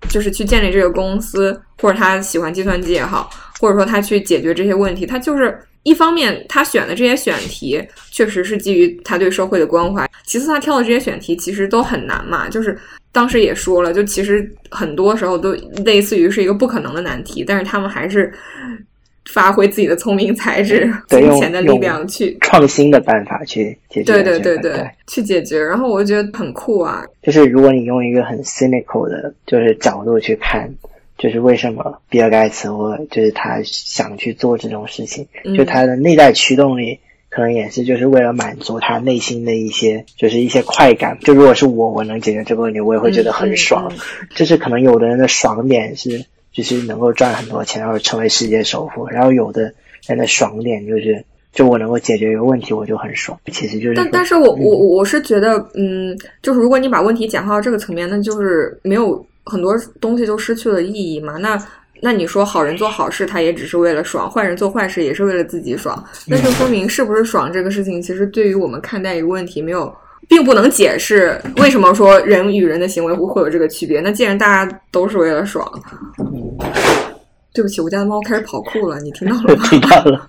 [0.08, 3.30] 就是去建立这个公司，或者他喜欢计算机也好，
[3.60, 7.80] 或者说他去解决这些问题，他就是一方面他选的这些选题
[8.10, 12.76] 确实是基于他对社会的关怀，其次他挑的这些选题其实都很难嘛，就是
[13.12, 15.52] 当时也说了，就其实很多时候都
[15.84, 18.32] 类似于是一个不可能的难题，但是他们还是。
[19.32, 24.38] 发挥自己的聪明才智、 对金钱的力量去创新的办法去解决对这个。
[24.40, 25.62] 对对对，去解决。
[25.62, 30.68] 然后我就觉得很酷啊，就是如果你用一个很 cynical 的，就是角度去看，
[31.18, 36.98] 就是为什么比尔盖茨或就是他想去做这种事情，嗯就他的内在驱动力。
[37.32, 41.16] 可能也是就是为了满足他内心的一些，就是一些快感。
[41.20, 43.88] 就如果是我，我能解决这个问题，我也会觉得很爽。
[44.34, 49.72] 就是可能有的人的爽点是，就是能够赚很多钱，然后成为世界首富；然后有的
[50.06, 53.38] 人的爽点就是，就我能够解决一个问题，我就很爽。
[53.52, 61.36] 其实就是，但但是我嗯我我是觉得，嗯，就是如果你把问题简化到这个层面，那就是没有很多东西就失去了意义嘛。
[61.38, 61.56] 那
[62.00, 66.02] 那你说好人做好事，他也只是为了爽；坏人做坏事也是为了自己爽。
[66.26, 69.94] 那就说明是不是爽这个事情，其实对于我们看待一个问题没有。
[70.28, 74.00] 并不能解释为什么说人与人的行为会会有这个区别。
[74.00, 75.66] 那既然大家都是为了爽，
[77.52, 79.64] 对不起，我家的猫开始跑酷了，你听到了吗？
[79.68, 80.28] 听到了，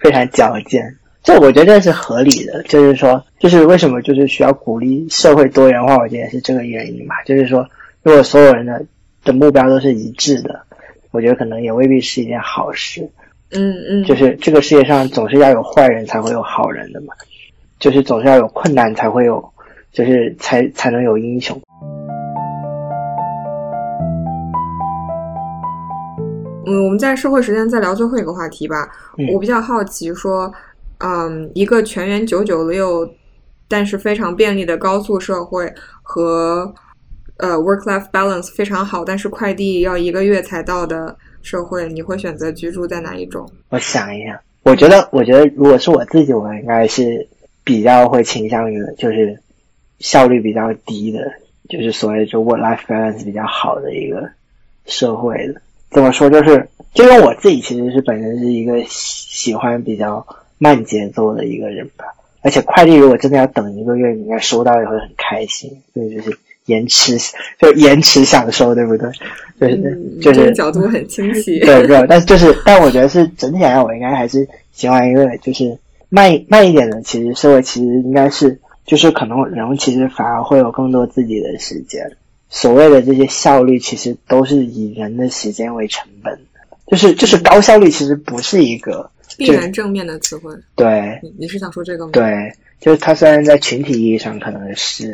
[0.00, 0.96] 非常矫健。
[1.22, 7.16] 这我觉得这是合理的，就是说，就是为什么就是需要鼓励社会多元化，我觉得也是这个原因吧。
[7.26, 7.66] 就是说，
[8.02, 8.84] 如果所有人的
[9.24, 10.62] 的目标都是一致的，
[11.10, 13.08] 我觉得可能也未必是一件好事。
[13.50, 17.14] 嗯嗯，就是这个世界上总是要有坏人才会有好人的嘛，
[17.78, 19.52] 就是总是要有困难才会有，
[19.92, 21.60] 就是才才能有英雄。
[26.66, 28.88] 嗯，我们在社会时间再聊最后一个话题吧。
[29.16, 30.52] 嗯我比较好奇说，
[30.98, 33.08] 嗯，一个全员九九六，
[33.68, 36.72] 但是非常便利的高速社会和
[37.38, 43.48] 呃 work life balance 非常好，但是快递要一个月才到的社会，你会选择居住在哪一种？
[43.70, 47.26] 我想一想，我觉得，我觉得如果是我自己，我应该是
[47.64, 49.40] 比较会倾向于就是
[50.00, 51.32] 效率比较低的，
[51.68, 54.28] 就是所谓就 work life balance 比较好的一个
[54.84, 55.62] 社会的。
[55.90, 56.28] 怎么说？
[56.28, 60.26] 就是就因为我自己其实是本身是一个喜喜欢比较
[60.58, 62.04] 慢节奏的一个人吧，
[62.42, 67.16] 而且快递如果真的要等一个月，你应该收到也会很开心，所以就是延迟，
[67.58, 69.10] 就延迟享受，对不对？
[69.60, 71.58] 就是、嗯，就是角度很清晰。
[71.60, 77.00] 对对，但是就是，但我觉得是整体来讲，我应该还是喜欢一个就是慢慢一点的。
[77.02, 82.16] 其实社会其实应该是，就是可能人其实反而会有更多自己的时间。
[82.50, 86.40] 所谓的这些效率，其实都是以人的时间为成本的。
[86.86, 95.12] 就是就是高效率，其实不是一个必然正面的词汇，对你你是想说这个吗？，对，就是它虽然在群体意义上可能是，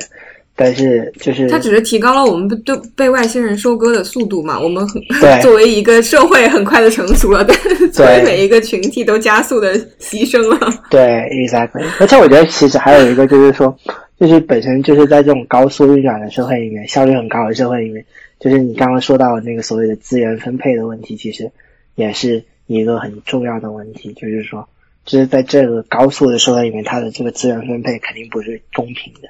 [0.55, 4.61] 但是就是它只是提高了我们对被外星人收割的速度嘛。
[4.61, 5.03] 我们很
[5.43, 10.85] 作为一个社会很快的成熟了， 但是作为每一个群体都加速的牺牲了。
[10.89, 11.85] 对，exactly。
[11.99, 13.77] 而且我觉得其实还有一个就是说，
[14.19, 18.05] 就是本身就是在这种高速运转的社会里面，效率很高的社会里面，
[18.39, 21.51] 就是你刚刚说到的那个所谓的资源分配的问题，其实
[21.95, 24.13] 也是一个很重要的问题。
[24.13, 24.69] 就是说，
[25.05, 29.29] 就是在这个高速的社会里面，它的这个资源分配肯定不是公平的。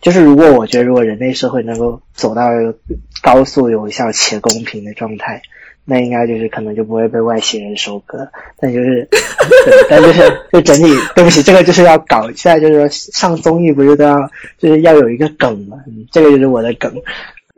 [0.00, 2.76] 就是如果我觉得，如果人类社会能够走到一个
[3.22, 5.42] 高速、有效且公平的状态。
[5.86, 8.26] 那应该就是可能就不会被外星人收割，
[8.58, 9.06] 但就是，
[9.90, 12.30] 但就是就整体，对不起，这个就是要搞。
[12.30, 14.18] 现在就是说上综艺不是都要
[14.58, 15.76] 就是要有一个梗嘛，
[16.10, 16.90] 这个就是我的梗。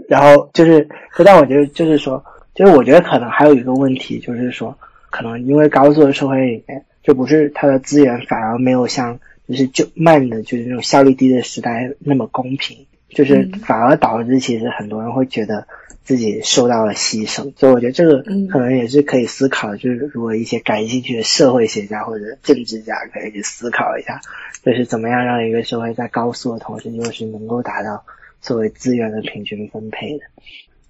[0.08, 0.86] 然后就是，
[1.24, 2.22] 但我觉得就是说，
[2.54, 4.76] 就是我觉得可能还有一个问题，就是说，
[5.10, 12.76] 可能因为高速的社会里面，就不是它的资源反而没有像就是就慢的，就是那种效率低的时代那么公平，
[13.08, 15.66] 就是反而导致其实很多人会觉得。
[16.07, 19.75] 自己受到了牺牲，所以我觉得这个可能也是可以思考。
[19.75, 24.21] 就是如果一些感兴趣的社会学家或者政治家可以去思考一下，
[24.64, 28.05] 就是怎么样让一个社会在高速的同时，又是能够达到
[28.40, 30.25] 作为资源的平均分配的。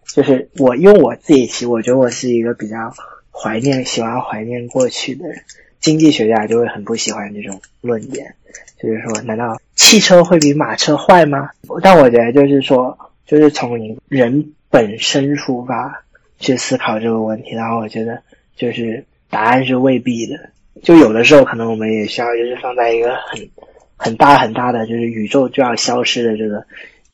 [0.04, 2.92] 就是我，因为我自己其实我觉得我是一个比较
[3.30, 5.38] 怀念、喜欢怀念过去的人。
[5.80, 8.34] 经济学家就会很不喜欢这种论点，
[8.78, 11.48] 就是说，难道汽车会比马车坏吗？
[11.82, 14.52] 但我觉得就是说，就是从人。
[14.76, 16.04] 本身出发
[16.38, 18.20] 去思考这个问题，然后我觉得
[18.56, 20.50] 就是答案是未必的。
[20.82, 23.48] 就有的时候可能我们也需要，就是放在一个很
[23.96, 26.66] 很大很大的就是宇宙就要消失的这个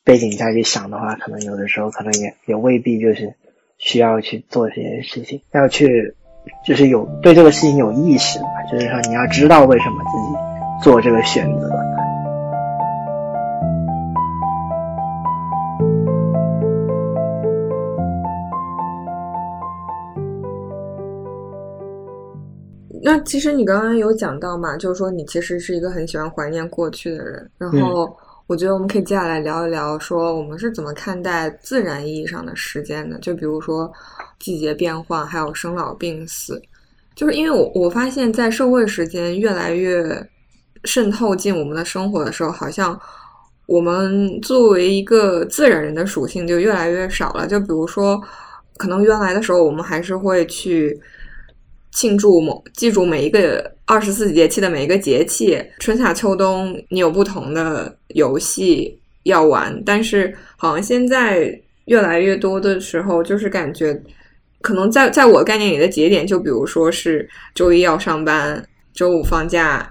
[0.03, 3.33] 背景下去想的话，可能有的时候可能也也未必就是
[3.77, 6.15] 需要去做这件事情，要去
[6.65, 11.82] 就是有对这个事情有意识嘛，就是说你要知道为什么自己做这个选择。
[23.13, 27.47] 那其实你刚刚有讲到嘛，就是说你其实是一个很喜欢怀念过去的人。
[27.59, 28.11] 然后
[28.47, 33.19] 我觉得我们可以接下来聊一聊，说我们是怎么看待自然意义上的时间的。
[33.19, 33.91] 就比如说
[34.39, 36.59] 季节变换，还有生老病死。
[37.13, 40.27] 就是因为我我发现，在社会时间越来越
[40.85, 42.99] 渗透进我们的生活的时候，好像
[43.67, 47.45] 我们作为一个自然人的属性就越来越少了。
[47.45, 48.19] 就比如说，
[48.77, 50.99] 可能原来的时候，我们还是会去。
[51.93, 61.47] 庆祝某记住每一个二十四节气的每一个节气，春夏秋冬你有不同的游戏要玩，但是好像现在
[61.85, 64.01] 越来越多的时候，就是感觉
[64.61, 69.87] 可能在在我概念里的节点，就比如说是周一要上班，周五放假，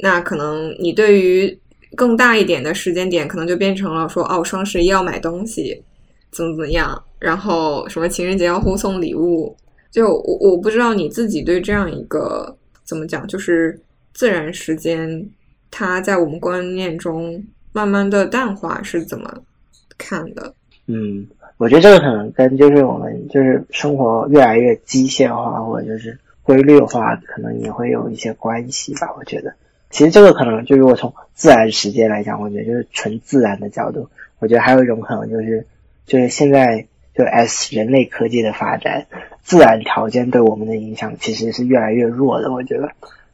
[0.00, 1.58] 那可能你对于
[1.96, 5.82] 更大一点的时间点，可能就变成了说哦，双十一要买东西，
[6.30, 9.56] 怎么怎么样，然后什么情人节要互送礼物。
[9.90, 13.80] 就我我不知道你自己对这样一个怎么讲，就是
[14.12, 15.28] 自然时间，
[15.68, 19.28] 它在我们观念中慢慢的淡化是怎么
[19.98, 20.54] 看的？
[20.86, 21.26] 嗯，
[21.56, 29.12] 我觉得这个可能跟就是我们就是生活越来越机械化或者就是规律化，可能也会有一些关系吧。
[29.18, 29.54] 我觉得，
[29.90, 35.66] 其实这个可能就是我从自然时间来讲，我觉得就是纯自然的角度，我觉得还有一种可能就是
[36.06, 36.86] 就是现在。
[37.14, 39.06] 就 S 人类科技的发展，
[39.42, 42.52] 自然条件对我们的影响其实是越来越弱的。
[42.52, 42.90] 我觉得，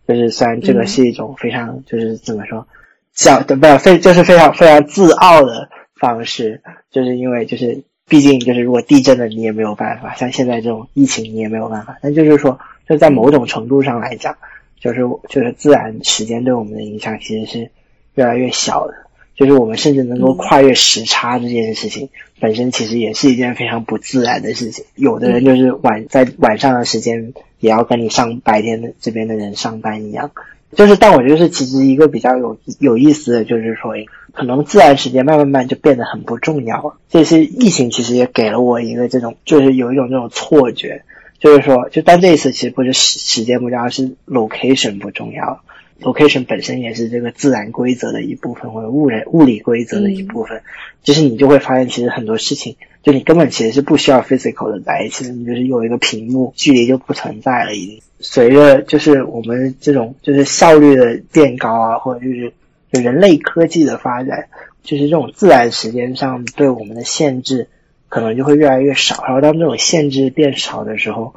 [0.09, 2.67] 就是虽然这个是一种非常就是怎么说，
[3.13, 11.99] 小的不非就是非常非常自傲的方式，就是因为就是毕竟就是如果地震了你也没有办法，像现在这种疫情你也没有办法。
[12.01, 12.59] 但就是说，
[12.89, 14.37] 就在某种程度上来讲，
[14.81, 17.71] 就是就是自然时间对我们的影响其实是
[18.15, 19.06] 越来越小的。
[19.37, 22.09] 就是我们甚至能够跨越时差这件事情，
[22.41, 24.85] 本身其实也是一件非常不自然的事情。
[24.95, 30.31] 有的人就是晚在晚上的时间，也要跟你上白天的这边的人上班一样。
[30.75, 33.93] 就是，但我觉得是其实一个比较有有意思的，就是说，
[34.33, 36.97] 可能自然时间慢慢慢就变得很不重要了。
[37.09, 41.03] 这是疫情其实也给了我一个这种，就是有一种这种错觉，
[41.39, 45.63] 就是说，就但这一次其实不是时时间不重要，是 location 不重要。
[46.01, 50.63] Location 本身也是这个自然规则的一部分，或者物人物理规则的一部分。
[51.03, 57.75] 就是你就会发现，其实很多事情，就你根本其实是不需要 physical 的在一起，你就是有一个屏幕，距离就不存在了。
[57.75, 62.53] 已经随着就是我们这种就是效率的变高啊，或者就是
[62.93, 64.49] 就人类科技的发展，
[64.83, 67.69] 就是这种自然时间上对我们的限制，
[68.09, 69.23] 可能就会越来越少。
[69.25, 71.35] 然后当这种限制变少的时候，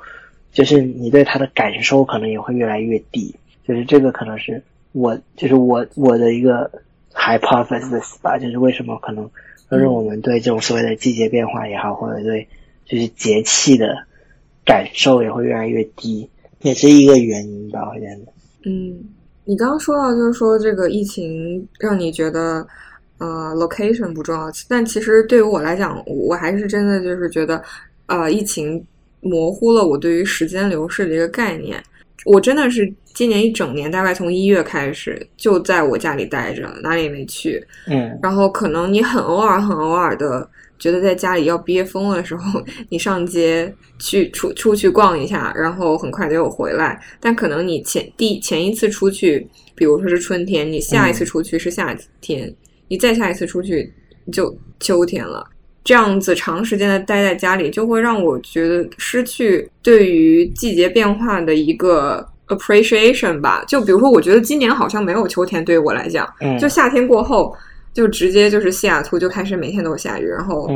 [0.51, 3.35] 就是你对它的感受可能也会越来越低。
[3.69, 4.63] 就是这个可能是
[4.93, 6.71] 我，就是我我的一个
[7.13, 9.29] hypothesis 吧，就是为什么可能，
[9.69, 12.47] 就是我们对这种所谓的季节变化也好，或者对
[12.83, 14.07] 就是节气的
[14.65, 16.27] 感受也会越来越低，
[16.63, 18.33] 也是一个原因吧，我觉得。
[18.65, 19.03] 嗯，
[19.45, 22.65] 你刚刚说到就是说这个疫情让你觉得
[23.19, 27.63] 呃，location 不重要，但其实对于我来讲，我还是真的就是觉得，
[28.07, 28.83] 呃，疫情
[29.21, 31.79] 模糊了我对于时间流逝的一个概念。
[32.25, 37.65] 我真的是今年一整年，大概从一月开始就在我家里待着，哪里也没去。
[37.87, 40.47] 嗯，然后可能你很偶尔、很偶尔的
[40.77, 47.01] 觉得在家里要憋疯了的时候， 你上街去出出去逛一下，然后很快就又回来。
[47.19, 52.53] 但可能你前第前一次出去，比如说是春天，你下一次出去是夏天，
[52.87, 53.93] 你再下一次出去
[54.31, 55.45] 就秋天了。
[55.89, 63.63] 这样子长时间的待在家里，就会让我觉得失去对于季节变化的一个 appreciation 吧。
[63.67, 67.57] 就比如说，我觉得今年好像没有秋天，对于我来讲，就夏天过后，
[67.91, 70.69] 就直接就是西雅图就开始每天都下雨，然后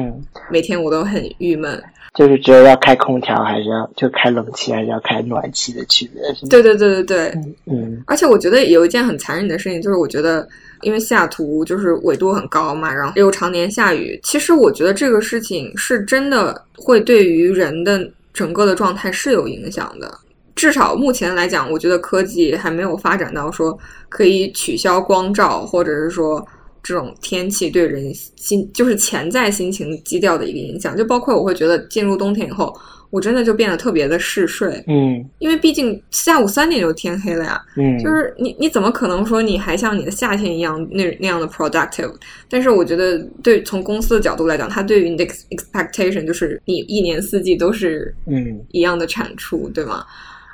[0.50, 1.80] 每天我都很郁闷。
[2.16, 6.24] 就是只有要开空调，还是要就开冷气，还是要开暖气的区别？
[6.50, 8.02] 对对对对对，嗯。
[8.08, 10.48] 而且我觉得有一件很残忍的事情，就是我觉得。
[10.84, 14.20] 因为西雅图就是纬度很高嘛，然后又常年下雨。
[14.24, 20.18] 其实我觉得这个事情是真的会对于人的整个的状态是有影响的。
[20.56, 23.78] 至少目前来讲，我觉得科技还没有发展到说
[24.10, 26.46] 可以取消光照，或者是说
[26.82, 30.96] 这种天气对人心就是潜在心情基调的一个影响。
[30.96, 32.76] 就包括我会觉得进入冬天以后。
[33.14, 42.12] 我真的就变得特别的嗜睡，嗯，因为毕竟下午三点就天黑了呀，嗯，就是你你怎么可能说你还像你的夏天一样那那样的 productive？
[42.50, 48.60] 但是我觉得对从公司的角度来讲，它对于你的 expectation 就是你一年四季都是嗯。
[48.72, 50.04] 一样的产出，对吗？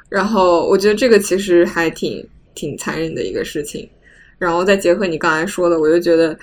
[0.09, 3.87] 然后我觉得这个其实还挺挺残忍的一个事情，
[4.39, 6.35] 然后再结合你刚才说的，我就觉得。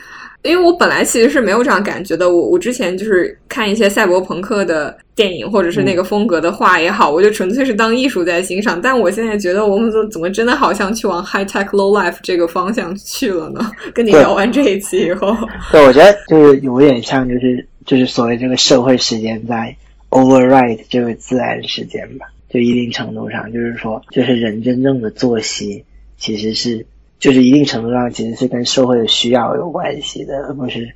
[0.43, 8.81] 因为我本来其实是没有这样感觉的，我我之前就是看一些赛博朋克的电影或者是那个风格的画也好，我就纯粹是当艺术在欣赏。
[8.81, 13.73] 但我现在觉得我们怎么真的好像去往 high tech low life 这个方向去了呢？
[13.93, 15.37] 跟你聊完这一期以后，
[15.73, 19.75] 对，我觉得就是有点像，就是就是所谓这个社会时间在
[20.11, 25.85] override 这个自然时间吧，就一定程度上就是说，就是人真正的作息
[26.19, 26.87] 其实是。
[27.19, 30.93] 就是一定程度上其实是跟社会的需要有关系的，而不是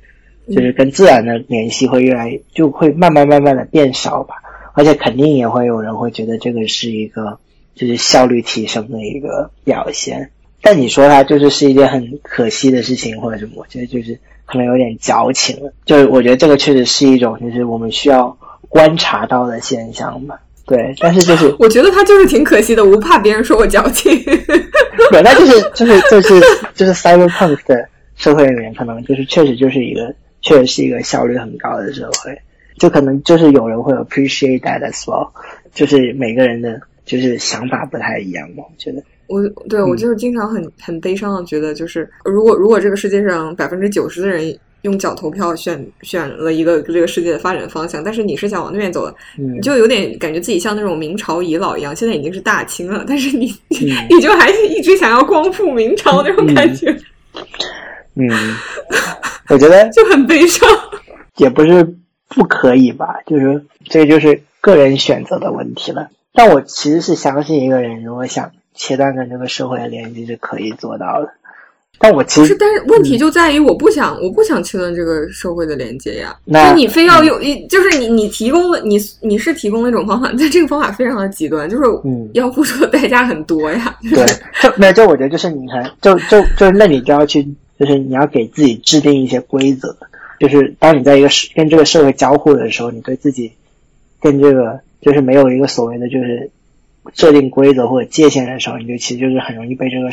[0.47, 4.35] 就是跟自然的联系会越来就会慢慢慢慢的变少吧。
[4.73, 7.39] 而且肯定也会有人会觉得这个是一个
[7.75, 10.31] 就是效率提升的一个表现。
[10.61, 15.73] 但你说它就是是一件很可惜的事情或者什么，我觉得就是可能有点矫情了。
[15.85, 18.37] 就是我觉得这个确实是一种就是我们需要
[18.69, 20.39] 观察到的现象吧。
[20.65, 24.13] 对，但是就是我觉得他就是挺可惜的，我不怕别人说我矫情。
[25.11, 26.39] 对，那就是就是就是
[26.75, 27.85] 就是 cyberpunk 的
[28.15, 32.37] 社会里面，可能就是确实就是一个确实是一个效率很高的社会，
[32.77, 35.29] 就可能就是有人会 appreciate that as well，
[35.73, 39.03] 就是每个人的就是想法不太一样嘛，我觉得。
[39.27, 44.57] 我对我就是经常很很悲伤的觉得，就是如果如果这个世界上百分之九十的人。
[44.81, 56.95] 用脚投票选选了一个这个世界的发展方向，但是你是想往那边走的，你就有点感觉自己像那种明朝遗老一样，现在已经是大清了， 但是你 你就还是一直想要光复明朝那种感觉。
[58.15, 58.29] 嗯，
[59.49, 60.67] 我觉得 就很悲伤，
[61.37, 61.95] 也不是
[62.27, 66.09] 不可以吧，就是这就是个人选择的问题了。
[66.33, 71.33] 但我其实是相信一个人如果想切断跟这个社会的联系是可以做到的。
[72.01, 76.35] 但我其实，但是问题就在于，我不想，我不想切断这个社会的连接呀。
[76.45, 77.39] 那你非要用，
[77.69, 81.83] 就是你，你提供了，你你是提供了一种方法，但这个方法非常的极端，就是
[82.33, 83.95] 要付出的代价很多呀。
[84.09, 84.25] 对，
[84.63, 87.47] 就没有，就我觉得就是你看，就就就那你就要去，
[87.79, 89.95] 就是你要给自己制定一些规则，
[90.39, 93.51] 就是当你在一个社跟这个社会交互的时候，你对自己
[94.19, 96.49] 跟这个就是没有一个所谓的就是
[97.13, 100.09] 设定规则或者界限的时候，你就其实就是很容易被这个。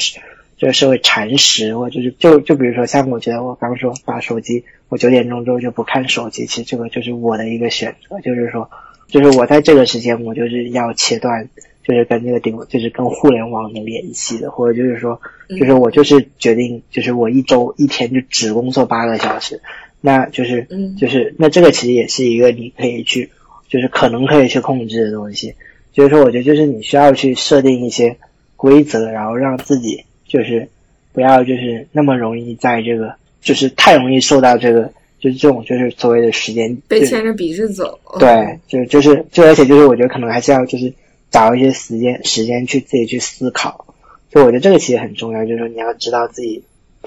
[0.59, 8.68] 这个社会蚕食，或者是就就比如说，像我觉得我刚说把手机，我九点钟之后就不看手机，其实这个就是我的一个选择，就是说，
[9.06, 11.48] 就是我在这个时间我就是要切断，
[11.86, 19.62] 就是跟这个顶，就是跟互联网的联系的，或者就是说，就是我就是决定，就是我一周一天就只工作八个小时，
[20.00, 20.66] 那就是，
[20.98, 23.30] 就是那这个其实也是一个你可以去，
[23.68, 25.54] 就是可能可以去控制的东西，
[25.92, 28.16] 就是说，我觉得就是你需要去设定一些
[28.56, 30.02] 规则，然后让自己。
[30.28, 30.68] 就是
[31.12, 37.98] 不要就是那么容易在这个，就是太容易受到这个，就是这种就是所谓的时间被牵着鼻子走。
[38.20, 40.92] 对，就就是就而且就是我觉得可能还是要就是
[41.30, 43.94] 找一些时间时间去自己去思考。
[44.30, 46.62] 就我觉得这个其实很重要，就是说你要知道自己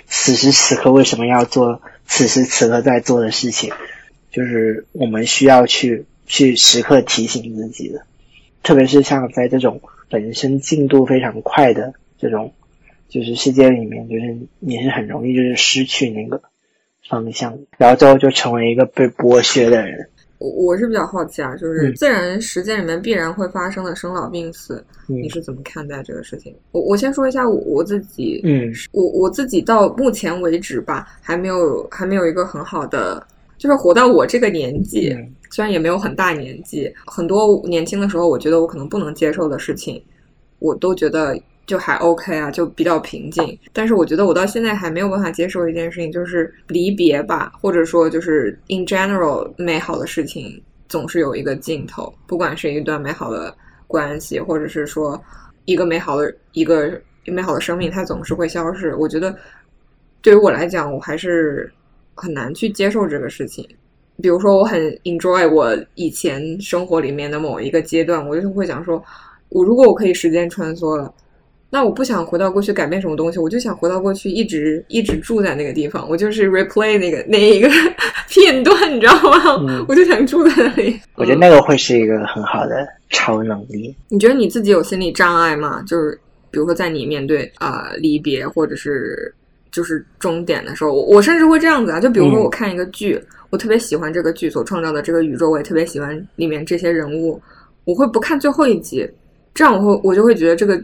[0.08, 3.72] 此时此刻为什么要做此时此刻在做的事情，
[4.32, 8.02] 就是我们需要去去时刻提醒自己的，
[8.64, 12.52] 特别是像在这种本身进度非常快的这种。
[13.12, 16.42] 就是世界里面，就是你是很容易就是失去那个，
[17.10, 20.08] 方向，然后最后就成为一个被剥削的人。
[20.38, 26.56] 我我是比较好奇啊，就是自然实践里面必然会发生的生老病死，你是怎么看待这个事情？
[26.72, 35.14] 我我先说一下我我自己，嗯，我我自己到目前为止吧，还没有还没有一个很好的，就是活到我这个年纪，
[35.52, 40.02] 虽然也没有很大年纪，很多年轻的时候，我觉得我可能不能接受的事情，
[40.60, 41.38] 我都觉得。
[41.66, 43.58] 就还 OK 啊，就比较平静。
[43.72, 53.56] 但是我觉得我到现在还没有办法接受一件事情，就是离别吧，或者说就是 in general 美好的事情总是有一个尽头，不管是一段美好的
[53.88, 55.22] 关系，或者是说
[55.66, 58.96] 一个美好的一个美好的生命，它总是会消逝。
[58.96, 59.34] 我觉得
[60.22, 61.72] 对于我来讲，我还是
[62.16, 63.66] 很难去接受这个事情。
[64.22, 69.02] 比如说，我很 enjoy 我以前生活里面的某一个阶段，我就会想说，
[69.50, 71.14] 我如果我可以时间穿梭了。
[71.74, 76.06] 那我不想回到过去改变什么东西，我就想回到过去，一直一直住在那个地方。
[76.10, 77.70] 我就是 replay 那个那一个
[78.28, 79.14] 片段，你知道
[79.64, 79.86] 吗？
[79.88, 81.00] 我就想住在那里。
[81.16, 83.96] 我觉得那个会是一个很好的超能力。
[84.10, 85.82] 你觉得你自己有心理障碍吗？
[85.88, 86.20] 就是
[86.52, 89.34] 比如说在你面对啊离别或者是
[89.72, 92.02] 就是终点的时候，我我甚至会这样子啊。
[92.02, 93.18] 就比如说我看一个剧，
[93.50, 97.42] 我特别喜欢这个剧所创造的这个宇宙，我也特别喜欢里面这些人物，
[97.86, 99.10] 我会不看最后一集，
[99.54, 100.78] 这样我会我就会觉得这个。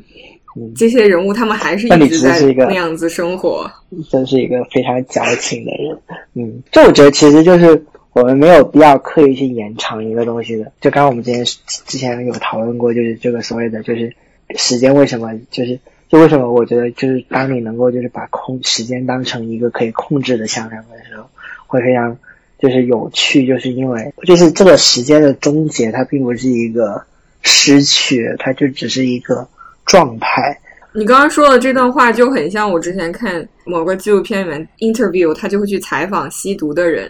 [0.76, 3.70] 这些人物他们还是一直在那样子生活，
[4.10, 5.98] 真是一个非常矫情的人。
[6.34, 7.84] 嗯，这我觉得其实就是
[8.14, 10.72] 我们没有必要刻意去延长一个东西的。
[10.82, 11.46] 就刚刚我们之前
[11.86, 14.14] 之前有讨论过，就是这个所谓的就是
[14.56, 15.80] 时间为什么就是
[16.10, 21.28] 就为什么我觉得就是当你能够就是把空时间当成一个可以控制的象征的时候，
[21.68, 22.18] 会非常
[22.60, 27.04] 就是有趣，就是因为就是这个时间的终结，它并不是一个
[27.42, 29.48] 失去，它就只是一个。
[29.88, 30.60] 状态，
[30.92, 37.10] 你刚刚说的这段话就很像我之前看某个纪录片里面 interview，他就会去采访吸毒的人，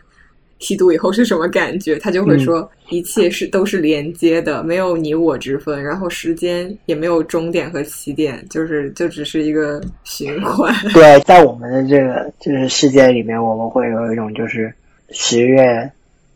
[0.60, 1.98] 吸毒以后是什么感觉？
[1.98, 10.74] 他就会说一切是都是连接的，没有你我之分，然后时间也没有终点和起点，就是就只是一个循环。
[10.94, 14.72] 对，在我们的这个就是世界里面，我们会有一种就是
[15.10, 15.92] 十月，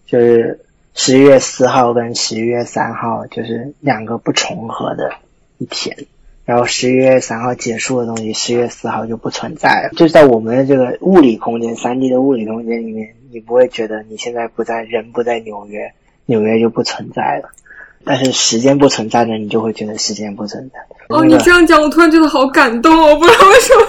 [0.07, 0.59] 就是
[0.95, 5.11] 十一月四号跟十一月三号就是两个不重合的
[5.59, 5.95] 一天。
[6.45, 9.89] 然后十一月三号结束的东西，十月四号就不存在了。
[9.95, 15.93] 就是在我们的这个物理空间，三 D 的物理空间里面，你不会觉得你现在不在，人不在纽约，
[16.25, 17.49] 纽约就不存在了。
[18.03, 20.79] 但是时间不存在呢，你就会觉得时间不存在。
[21.15, 23.81] 哦，你这样讲，我突然觉得好感动，我不知道为什么，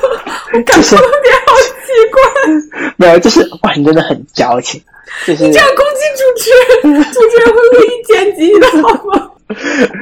[0.52, 2.92] 我感动的点好奇怪。
[2.96, 4.82] 没有，就是哇，你真的很矫情。
[5.26, 6.50] 就是你这样攻击主持
[6.90, 9.21] 人，主持人会恶意剪辑的好吗？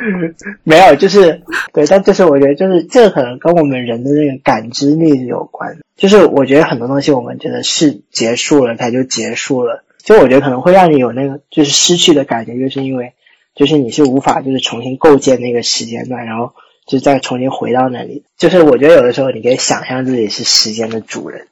[0.65, 1.43] 没有，就是
[1.73, 5.79] 对，但就是我觉得，就是这可能跟我们人的那个感知力有关。
[5.97, 9.85] 就是我觉得很多东西，我们觉得是结束了，它就结束了。
[9.99, 13.13] 就我觉得可能会让你有那个就是失去的感觉，就是因为
[13.55, 16.55] 就是你是无法就是重新构建那个时间段，然后
[16.87, 18.25] 就再重新回到那里。
[18.39, 21.47] 就是我觉得有的时候你可以想象自己是时间的主人，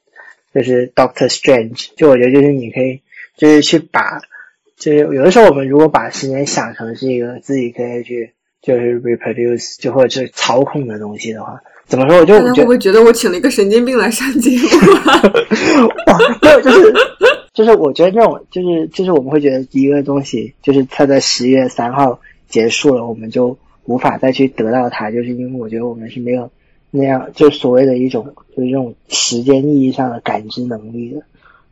[0.55, 1.89] 就是 Doctor Strange。
[1.97, 3.03] 就我觉得就是你可以
[3.37, 4.21] 就是去把。
[4.79, 12.19] 就是有的时候，我们如果把时间想成是一个自己可以去就是 reproduce 就或者是操控的东西的话，怎么说？
[12.19, 14.67] 我就会不会觉得我请了一个神经病来上节目？
[16.43, 16.93] 没有，就是
[17.55, 26.51] 就是我觉得这种就是就是我们会觉得一个东西就是它在十月三号结束了，我们就无法再去得到它，就是因为我觉得我们是没有
[26.91, 31.23] 那样就所谓的一种就是这种时间意义上的感知能力的，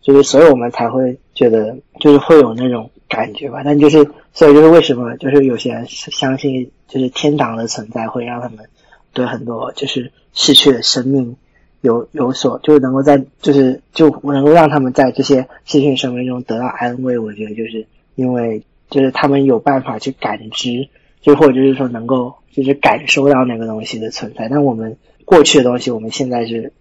[0.00, 2.90] 就是所以我们才会觉得就是会有那种。
[3.08, 8.66] 感觉吧，但就是，所以就是为什么，就是有些人相信，就是天堂的存在会让他们
[9.12, 11.36] 对很多就是逝去的生命
[11.82, 17.16] 有有所，就是能够在就是就能够让他们在这些逝去生命中得到安慰。
[17.16, 17.86] 我觉得就是
[18.16, 20.88] 因为就是他们有办法去感知，
[21.20, 24.48] 就或者就是说能够就是感受到那个东西的存在。
[24.48, 26.72] 但我们过去的东西，我们现在是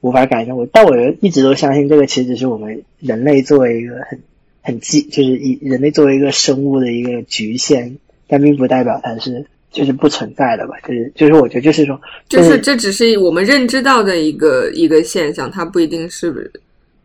[0.00, 0.56] 无法感受。
[0.56, 4.22] 我但我一直都相信，这个其实是我们人类作为一个很。
[4.66, 7.96] 很基，就是以人类作为一个生物的一个局限，
[8.26, 10.74] 但并不代表它是就是不存在的吧？
[10.80, 16.50] 就是就是我觉得就是说，就是这只是我们认知到的一个一个现象，它不一定是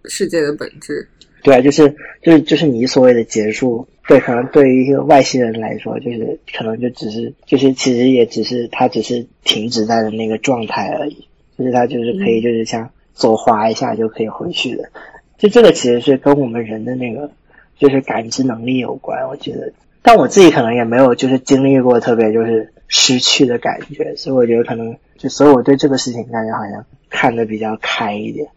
[0.05, 1.07] 世界的本质。
[1.43, 1.88] 对啊，就是
[2.24, 11.28] 就是就是你所谓的结束，对，可能对于一个外星人来说，就是可能就只是就是其实也只是它只是停止在的那个状态而已，
[11.59, 14.89] 就是它就是可以就是像左滑一下就可以回去的，
[15.38, 17.30] 就这个其实是跟我们人的那个。
[17.82, 19.73] 就是感知能力有关，我觉得，
[20.03, 28.47] 但我自己可能也没有就是经历过特别就是失去的感觉，所以我觉得可能就所以我对这个事情感觉好像看得比较开一点。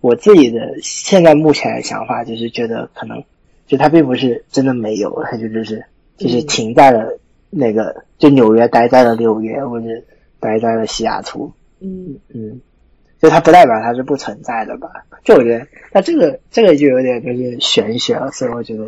[0.00, 3.22] 我自己的现在目前的想法就是觉得可能，
[3.68, 5.84] 就它并不是真的没有，它就就是
[6.16, 7.16] 就是停在了
[7.50, 9.86] 那个，就纽约待在了纽约，或者
[10.40, 11.52] 待在了西雅图。
[11.78, 12.60] 嗯嗯，
[13.22, 14.90] 就它不代表它是不存在的吧？
[15.24, 18.86] 就我觉得，那这个这个就有点就是玄学了，所以我觉得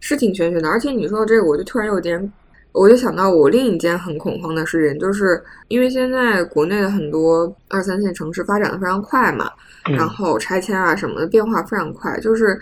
[0.00, 0.68] 是挺玄学的。
[0.68, 2.32] 而且你说的这个，我就突然有点。
[2.74, 9.50] 我就想到我另一件很恐慌的事情，就是因为现在国内的很多二三线城市发展的非常快嘛，
[9.90, 12.58] 然后拆迁啊什么的变化非常快，就是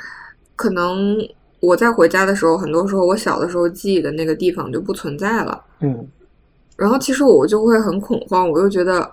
[0.57, 1.16] 可能
[1.61, 6.05] 我在回家的时候，很多时候我小的时候记忆的那个地方就不存在了，嗯，
[6.77, 9.09] 然后其实我就会很恐慌，我就觉得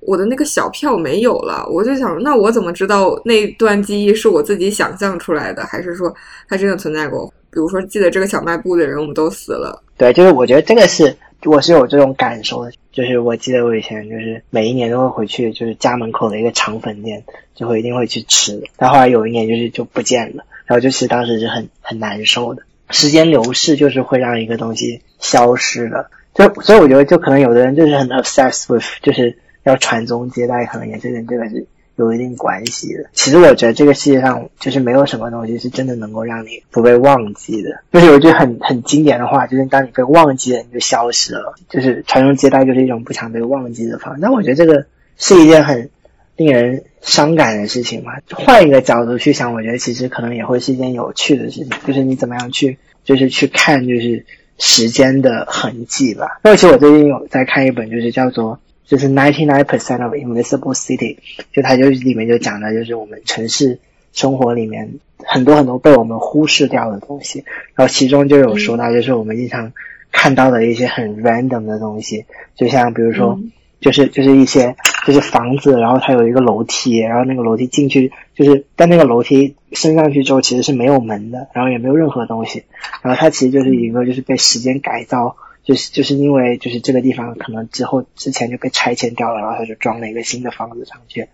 [0.00, 6.14] 我的那个小票没有了，我就想，那我怎么知道那段记忆是我自己想象出来的，还是说
[6.48, 7.32] 它真的存在过？
[7.52, 9.82] 比如说，记得这个小卖部的人，我们都死了。
[9.96, 12.70] 对，就是我觉得这个是我是有这种感受的。
[12.92, 17.22] 就是我记得我以前就是每一年都会回去，就是家门口的一个肠粉店，
[17.54, 18.62] 就会一定会去吃。
[18.76, 22.62] 但后来有一年就是就不见了，然后就其实当时是很很难受的。
[22.90, 26.08] 时间流逝就是会让一个东西消失的。
[26.34, 31.66] 就所以我觉得，就可能有的人就是很 obsessed with，就是要传宗接代，可能也是跟这个是。
[31.96, 33.10] 有一定关系的。
[33.12, 37.82] 其实我觉得这个世界上就是没有什么东西是真的能够让你不被忘记的。
[37.92, 41.54] 就是有一句很很经典的话，就是当你被忘记了，你就消失了。
[41.68, 44.20] 就是传宗接代就是一种不想被忘记的方式。
[44.22, 44.86] 但我觉得这个
[45.18, 45.90] 是一件很
[46.36, 48.12] 令人伤感的事情嘛。
[48.30, 51.68] 换一个角度去想，我觉得其实可能也会是一件有趣的事情。
[51.86, 54.24] 就是你怎么样去，就是去看，就是
[54.56, 56.40] 时间的痕迹吧。
[56.44, 58.58] 那其实我最近有在看一本，就是叫做。
[58.90, 61.18] 就是 ninety nine percent of invisible city，
[61.52, 63.78] 就它就是里面就讲的，就是我们城市
[64.12, 67.44] 生活里面很多很多被我们忽视掉的东西。
[67.76, 69.72] 然后其中就有说到，就是我们经常
[70.10, 72.24] 看到的一些很 random 的东西，
[72.56, 73.38] 就像比如说，
[73.80, 74.74] 就是就是一些
[75.06, 82.64] 就是房子，然后它有一个楼梯，然后那个楼梯进去就是，但那个楼梯升上去之后其实是没有门的，然后也没有任何东西，
[83.02, 85.36] 然后它其实就是一个就是被时间改造。
[85.62, 91.28] 就是就是因为就是这个地方可能之后之前就被拆迁掉了，然后他就装了一个新的房子上去，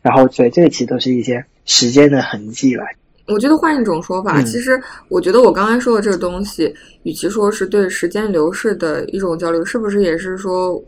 [0.00, 2.84] 然后所以这个其实都是一些时间的痕迹吧。
[3.26, 6.74] 我觉得换一种说法，其实我觉得我刚才说的这个东西，
[7.04, 10.82] 与其说是对时间流逝的一种交流，是不是也是说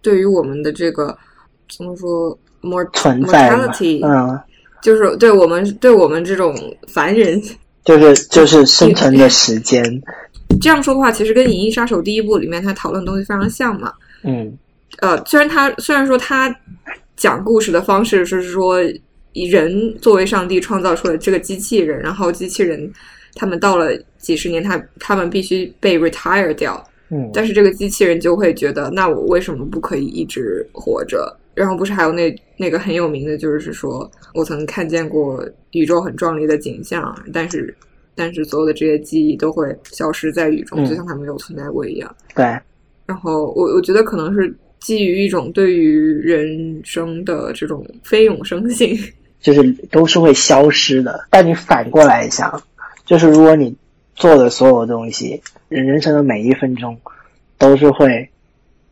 [0.00, 1.16] 对于我们的这个
[1.74, 4.38] 怎么说 mortality，嗯，
[4.82, 6.54] 就是对我们对我们这种
[6.88, 7.42] 凡人，
[7.84, 9.82] 就是就是生存的时间。
[10.60, 13.92] 这样说的话，其实跟《银翼杀手》第一部里面他讨论的东西非常像嘛。
[14.24, 14.56] 嗯，
[15.00, 16.54] 呃，虽然他虽然说他
[17.16, 18.78] 讲故事的方式是说
[19.32, 22.92] 以人作为上帝创造出了这个机器人，然后机器人
[23.34, 26.82] 他们到了几十年，他他们必须被 retire 掉。
[27.10, 31.36] 嗯，但是这个机器人就会觉得，那我为什么不可以一直活着？
[31.54, 37.74] 然后不是还有那那个很有名的，就是说我曾看见过宇宙很壮丽的景象，但是。
[38.22, 42.16] 但是所有的这些记忆都会消失在雨中，就像它没有存在过一样。
[42.36, 42.44] 对。
[43.04, 48.96] 然后我我觉得可能是基于一种对于人生的这种非永生性，
[49.42, 51.26] 就是都是会消失的。
[51.30, 52.62] 但你反过来想，
[53.04, 53.74] 就是如果你
[54.14, 57.00] 做的所有东西，人人生的每一分钟，
[57.58, 58.30] 都是会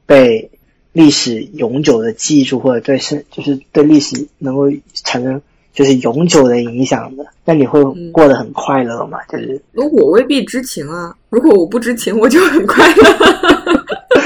[0.06, 0.50] 被
[0.92, 5.40] 历史永久的记住，或者对是就是对历史能够产生。
[5.72, 9.18] 就是永久的影响的，那你会过得很快乐吗？
[9.28, 11.14] 就是，我未必知情啊。
[11.28, 13.04] 如果我不知情，我就很快乐。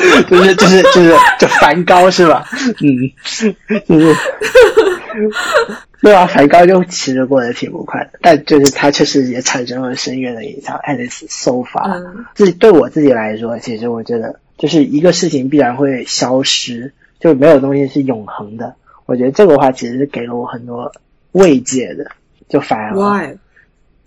[0.29, 2.45] 就是就是就是就梵高是吧？
[2.81, 4.15] 嗯，就是，
[6.03, 10.79] 对啊，梵高就其实过得挺不快的，但就是他确实也产生了深远的影响。
[10.83, 11.91] 爱丽丝手法，
[12.35, 18.75] 自己对我自己来说，其实我觉得就是一个事情必然会消失，就没有东西是永恒的。
[19.07, 20.93] 我觉得这个话其实是给了我很多。
[21.35, 22.11] 慰藉的，
[22.49, 23.39] 就反而，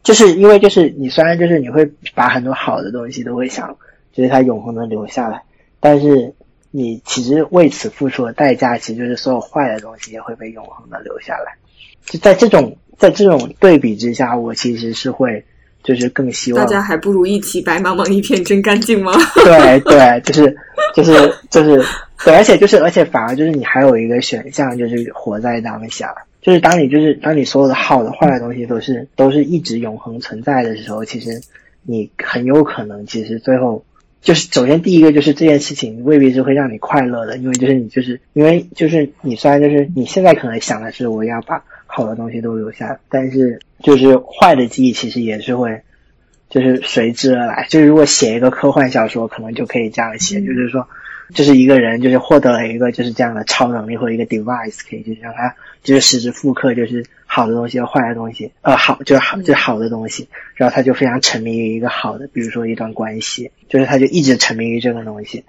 [0.01, 3.77] 就是因为就是你虽然就是你会把很多好的东西都会想，
[4.13, 5.43] 就是它永恒的留下来，
[5.81, 6.33] 但是
[6.71, 11.57] 你其实为此付出的代价，其实就是所有坏的东西也会被永恒的留下来。
[12.05, 15.43] 就在这种在这种对比之下，我其实是会
[15.83, 19.11] 就是更希望大家还不如一起白茫茫一片真干净吗？
[19.35, 20.55] 对对，就是
[20.95, 21.85] 就是就是
[22.23, 26.15] 对，而且就是而且反而就是你还有一个选项，就是活在当下。
[26.47, 31.41] 就是当你就是当你所有的好的坏的东西都是都是一直永恒存在的时候，其实
[31.83, 33.83] 你很有可能其实最后
[34.21, 45.81] 就是首先第一个就是这件事情未必是会让你快乐的，因为就是你就是因为就是你虽然就是你现在可能想的是我要把好的东西都留下，但是就是坏的记忆其实也是会
[46.49, 47.67] 就是随之而来。
[47.69, 50.87] 就是如果写一个科幻小说，可能就可以这样写，就是说。
[51.33, 65.43] 就是一个人，就是获得了一个就是这样的超能力或者一个 device，可以就是让他就是实时复刻，就是好的东西和坏的东西，呃，好就是好就是好的东西，然后他就非常沉迷于一个好的，比如说一段关系，就是他就一直沉迷于这个东西，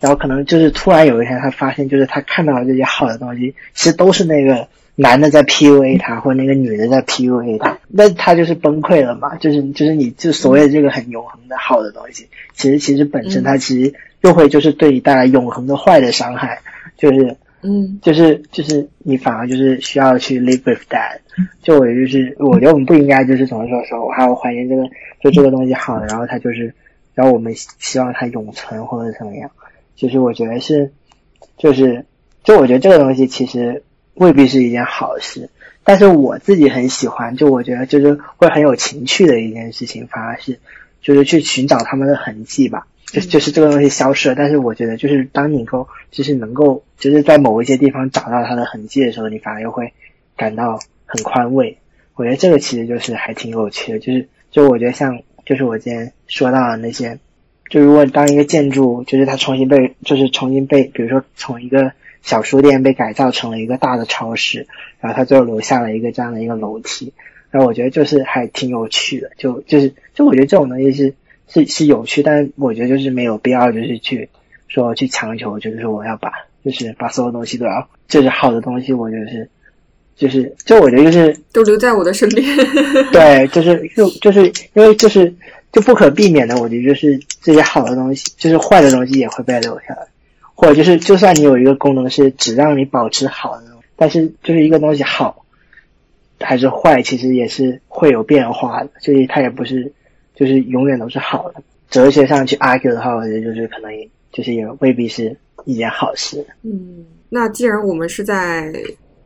[0.00, 16.60] 然后可能就是突然有一天他发现，就是他看到的这些好的东西，其实都是那个男的在 PUA 他，或者那个女的在 PUA 他，那他就是崩溃了嘛，就是就是你就所谓的这个很永恒的好的东西，其实其实本身它其实又会就是对你带来永恒的坏的伤害，
[16.96, 17.36] 就是。
[17.66, 21.20] 嗯，就是就是你反而就是需要去 live with that，
[21.62, 24.82] 就我就是我觉得我们不应该就是总是说说我还要怀念这个
[25.22, 26.74] 就这个东西好，然后它就是，
[27.14, 29.50] 然后我们希望它永存或者怎么样，
[29.96, 30.92] 就是我觉得是，
[31.56, 32.04] 就是
[32.42, 33.82] 就我觉得这个东西其实
[34.14, 35.50] 未必是一件好事，
[35.84, 40.58] 但是我自己很喜欢，就我觉得就是会很有情趣的一件事情，反而是
[41.02, 42.86] 就是去寻找他们的痕迹吧。
[43.06, 49.92] 就就是这个东西消失了，但是我觉得就是当你够就是能够就是在某一些地方找到它的痕迹的时候，你反而又会
[50.36, 51.78] 感到很宽慰。
[52.16, 57.18] 我觉得这个其实就是还挺有趣的，就是就我觉得像就是我今天说到的那些，
[57.68, 61.92] 就如果当一个建筑就是它重新被就是重新被比如说从一个
[62.24, 64.66] 小书店被改造成了一个大的超市，
[64.98, 67.12] 然后它最后留下了一个这样的一个楼梯，
[67.52, 71.14] 然后我觉得就是还挺有趣的，就就是就我觉得这种东西是。
[71.46, 74.30] 是是有趣，但我觉得就是没有必要，就是去
[74.66, 76.32] 说去强求，就是说我要把，
[76.64, 79.48] 就是把所有东西都要，就是好的东西，我觉得是，
[80.16, 82.42] 就是就我觉得就是都留在我的身边。
[83.12, 85.32] 对，就是就就是因为就是
[85.70, 90.06] 就不可避免的，我觉得就是这些好的东西，就是坏的东西也会被留下来，
[90.54, 95.44] 或者就是就算你有一个功能是只让你保持好的，但是就是一个东西好
[96.40, 99.92] 还是坏，其实也是会有变化的，所以它也不是。
[100.36, 101.62] 就是永远都是好的。
[101.88, 103.88] 哲学上去 argue 的话，我觉得就是可能
[104.32, 106.44] 就是也未必是一件好事。
[106.64, 108.72] 嗯，那既然我们是在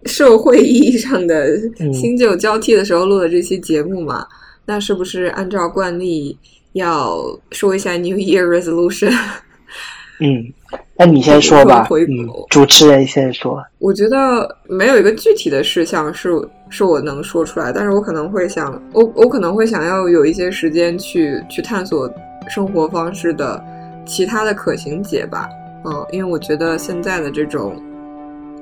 [0.05, 1.57] 社会意义上的
[1.95, 4.27] 新旧交替的时候录的这期节目嘛，
[4.67, 6.39] 那是不是按照惯例
[6.75, 7.17] 要
[7.53, 9.11] 说一下 New Year Resolution？
[10.21, 10.53] 嗯。
[10.99, 13.63] 那你先说吧，嗯，主持人先说。
[13.79, 16.31] 我觉得没有一个具体的事项是
[16.69, 22.13] 是我能说出来，但是我可能会想，我我可能会想要有一些时间去去探索
[22.49, 23.63] 生活方式的
[24.05, 25.49] 其他的可行解吧，
[25.85, 27.81] 嗯，因为我觉得现在的这种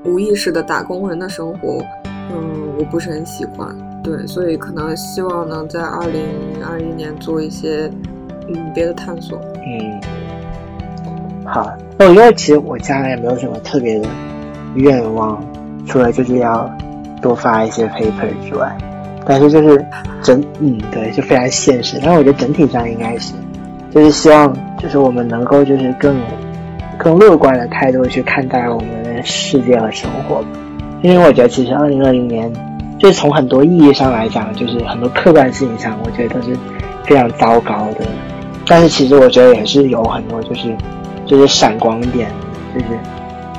[0.04, 3.74] 无意识的打工人的生活，嗯，我不是很喜欢，
[4.04, 6.22] 对，所以可能希望能在二零
[6.70, 7.90] 二一年做一些
[8.46, 9.95] 嗯别的探索，嗯。
[11.46, 14.08] 好，那我因为其实我将来也没有什么特别的
[14.74, 15.40] 愿望，
[15.86, 16.68] 除了就是要
[17.22, 18.76] 多发一些 paper 之外，
[19.24, 19.86] 但是就是
[20.22, 21.98] 整，嗯，对，就非常现实。
[22.02, 23.32] 但是我觉得整体上应该是，
[23.92, 26.20] 就是希望就是我们能够就是更
[26.98, 30.44] 更乐观的态度去看待我们的世界和生活，
[31.00, 32.52] 因为我觉得其实二零二零年
[32.98, 36.56] 就是从很多意义上来讲，就是很多客观事情上，我觉得都是
[37.04, 38.04] 非常糟糕的。
[38.66, 40.74] 但是其实我觉得也是有很多就是。
[41.26, 42.30] 就是闪光点，
[42.72, 42.86] 就是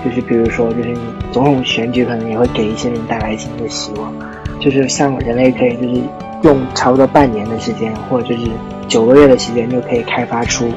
[0.03, 0.99] 就是比如说，就是你
[1.31, 4.13] 总统选举可能也会给一些人带来新的希望，
[4.59, 6.01] 就是像人类可以就是
[6.43, 8.49] 用差不多半年的时间，或者就是
[8.87, 10.71] 九个月的时间就可以开发出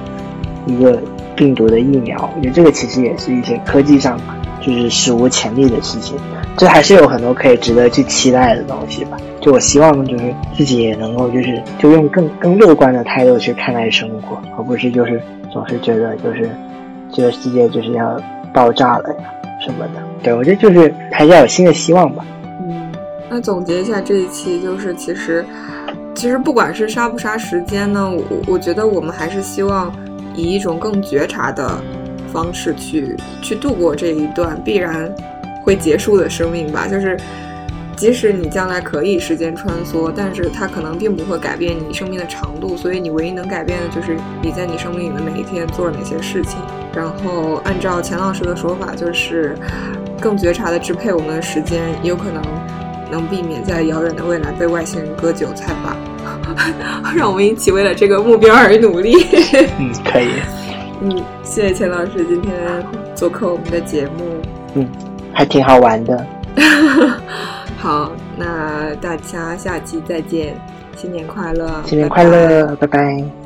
[0.66, 1.00] 一个
[1.36, 4.18] 病毒的疫苗，我觉得这个其实也是一些科技上
[4.60, 6.18] 就是史无前例的事情，
[6.56, 9.16] 这还是有很多可以值得去期待的东西吧。
[9.40, 15.22] 就我希望就是自己也能够就是就用更更乐观的态度去看待生活，而不是就是
[15.52, 16.50] 总是觉得就是。
[17.12, 18.20] 这个世界就是要
[18.52, 19.32] 爆炸了呀，
[19.64, 20.02] 什么的。
[20.22, 22.24] 对我觉得就是还是要有新的希望吧。
[22.44, 22.92] 嗯，
[23.28, 25.44] 那总结一下这一期，就是其实，
[26.14, 29.92] 其实不管是杀不杀时间呢，我我觉得我们还是希望
[30.34, 31.80] 以一种更觉察的
[32.32, 35.10] 方式去去度过这一段必然
[35.62, 37.18] 会结束的生命吧，就是。
[38.00, 42.74] 即使你将来可以时间穿梭，但是它可能并不会改变你生命的长度。
[42.74, 46.58] 所以你唯一能改变的就是你在你生命里的每一天做了哪些事情。
[46.94, 49.54] 然后按照钱老师的说法，就是
[50.18, 52.42] 更觉察的支配我们的时间，有可能
[53.10, 55.94] 能避免在遥远的未来被外星人割韭菜吧。
[57.14, 59.14] 让我们一起为了这个目标而努力。
[59.78, 60.30] 嗯，可以。
[61.02, 62.54] 嗯，谢谢钱老师今天
[63.14, 64.40] 做客我们的节目。
[64.72, 64.88] 嗯，
[65.34, 66.26] 还挺好玩的。
[67.80, 70.54] 好，那大家下期再见，
[70.96, 71.82] 新年快乐！
[71.86, 73.39] 新年快乐，拜拜。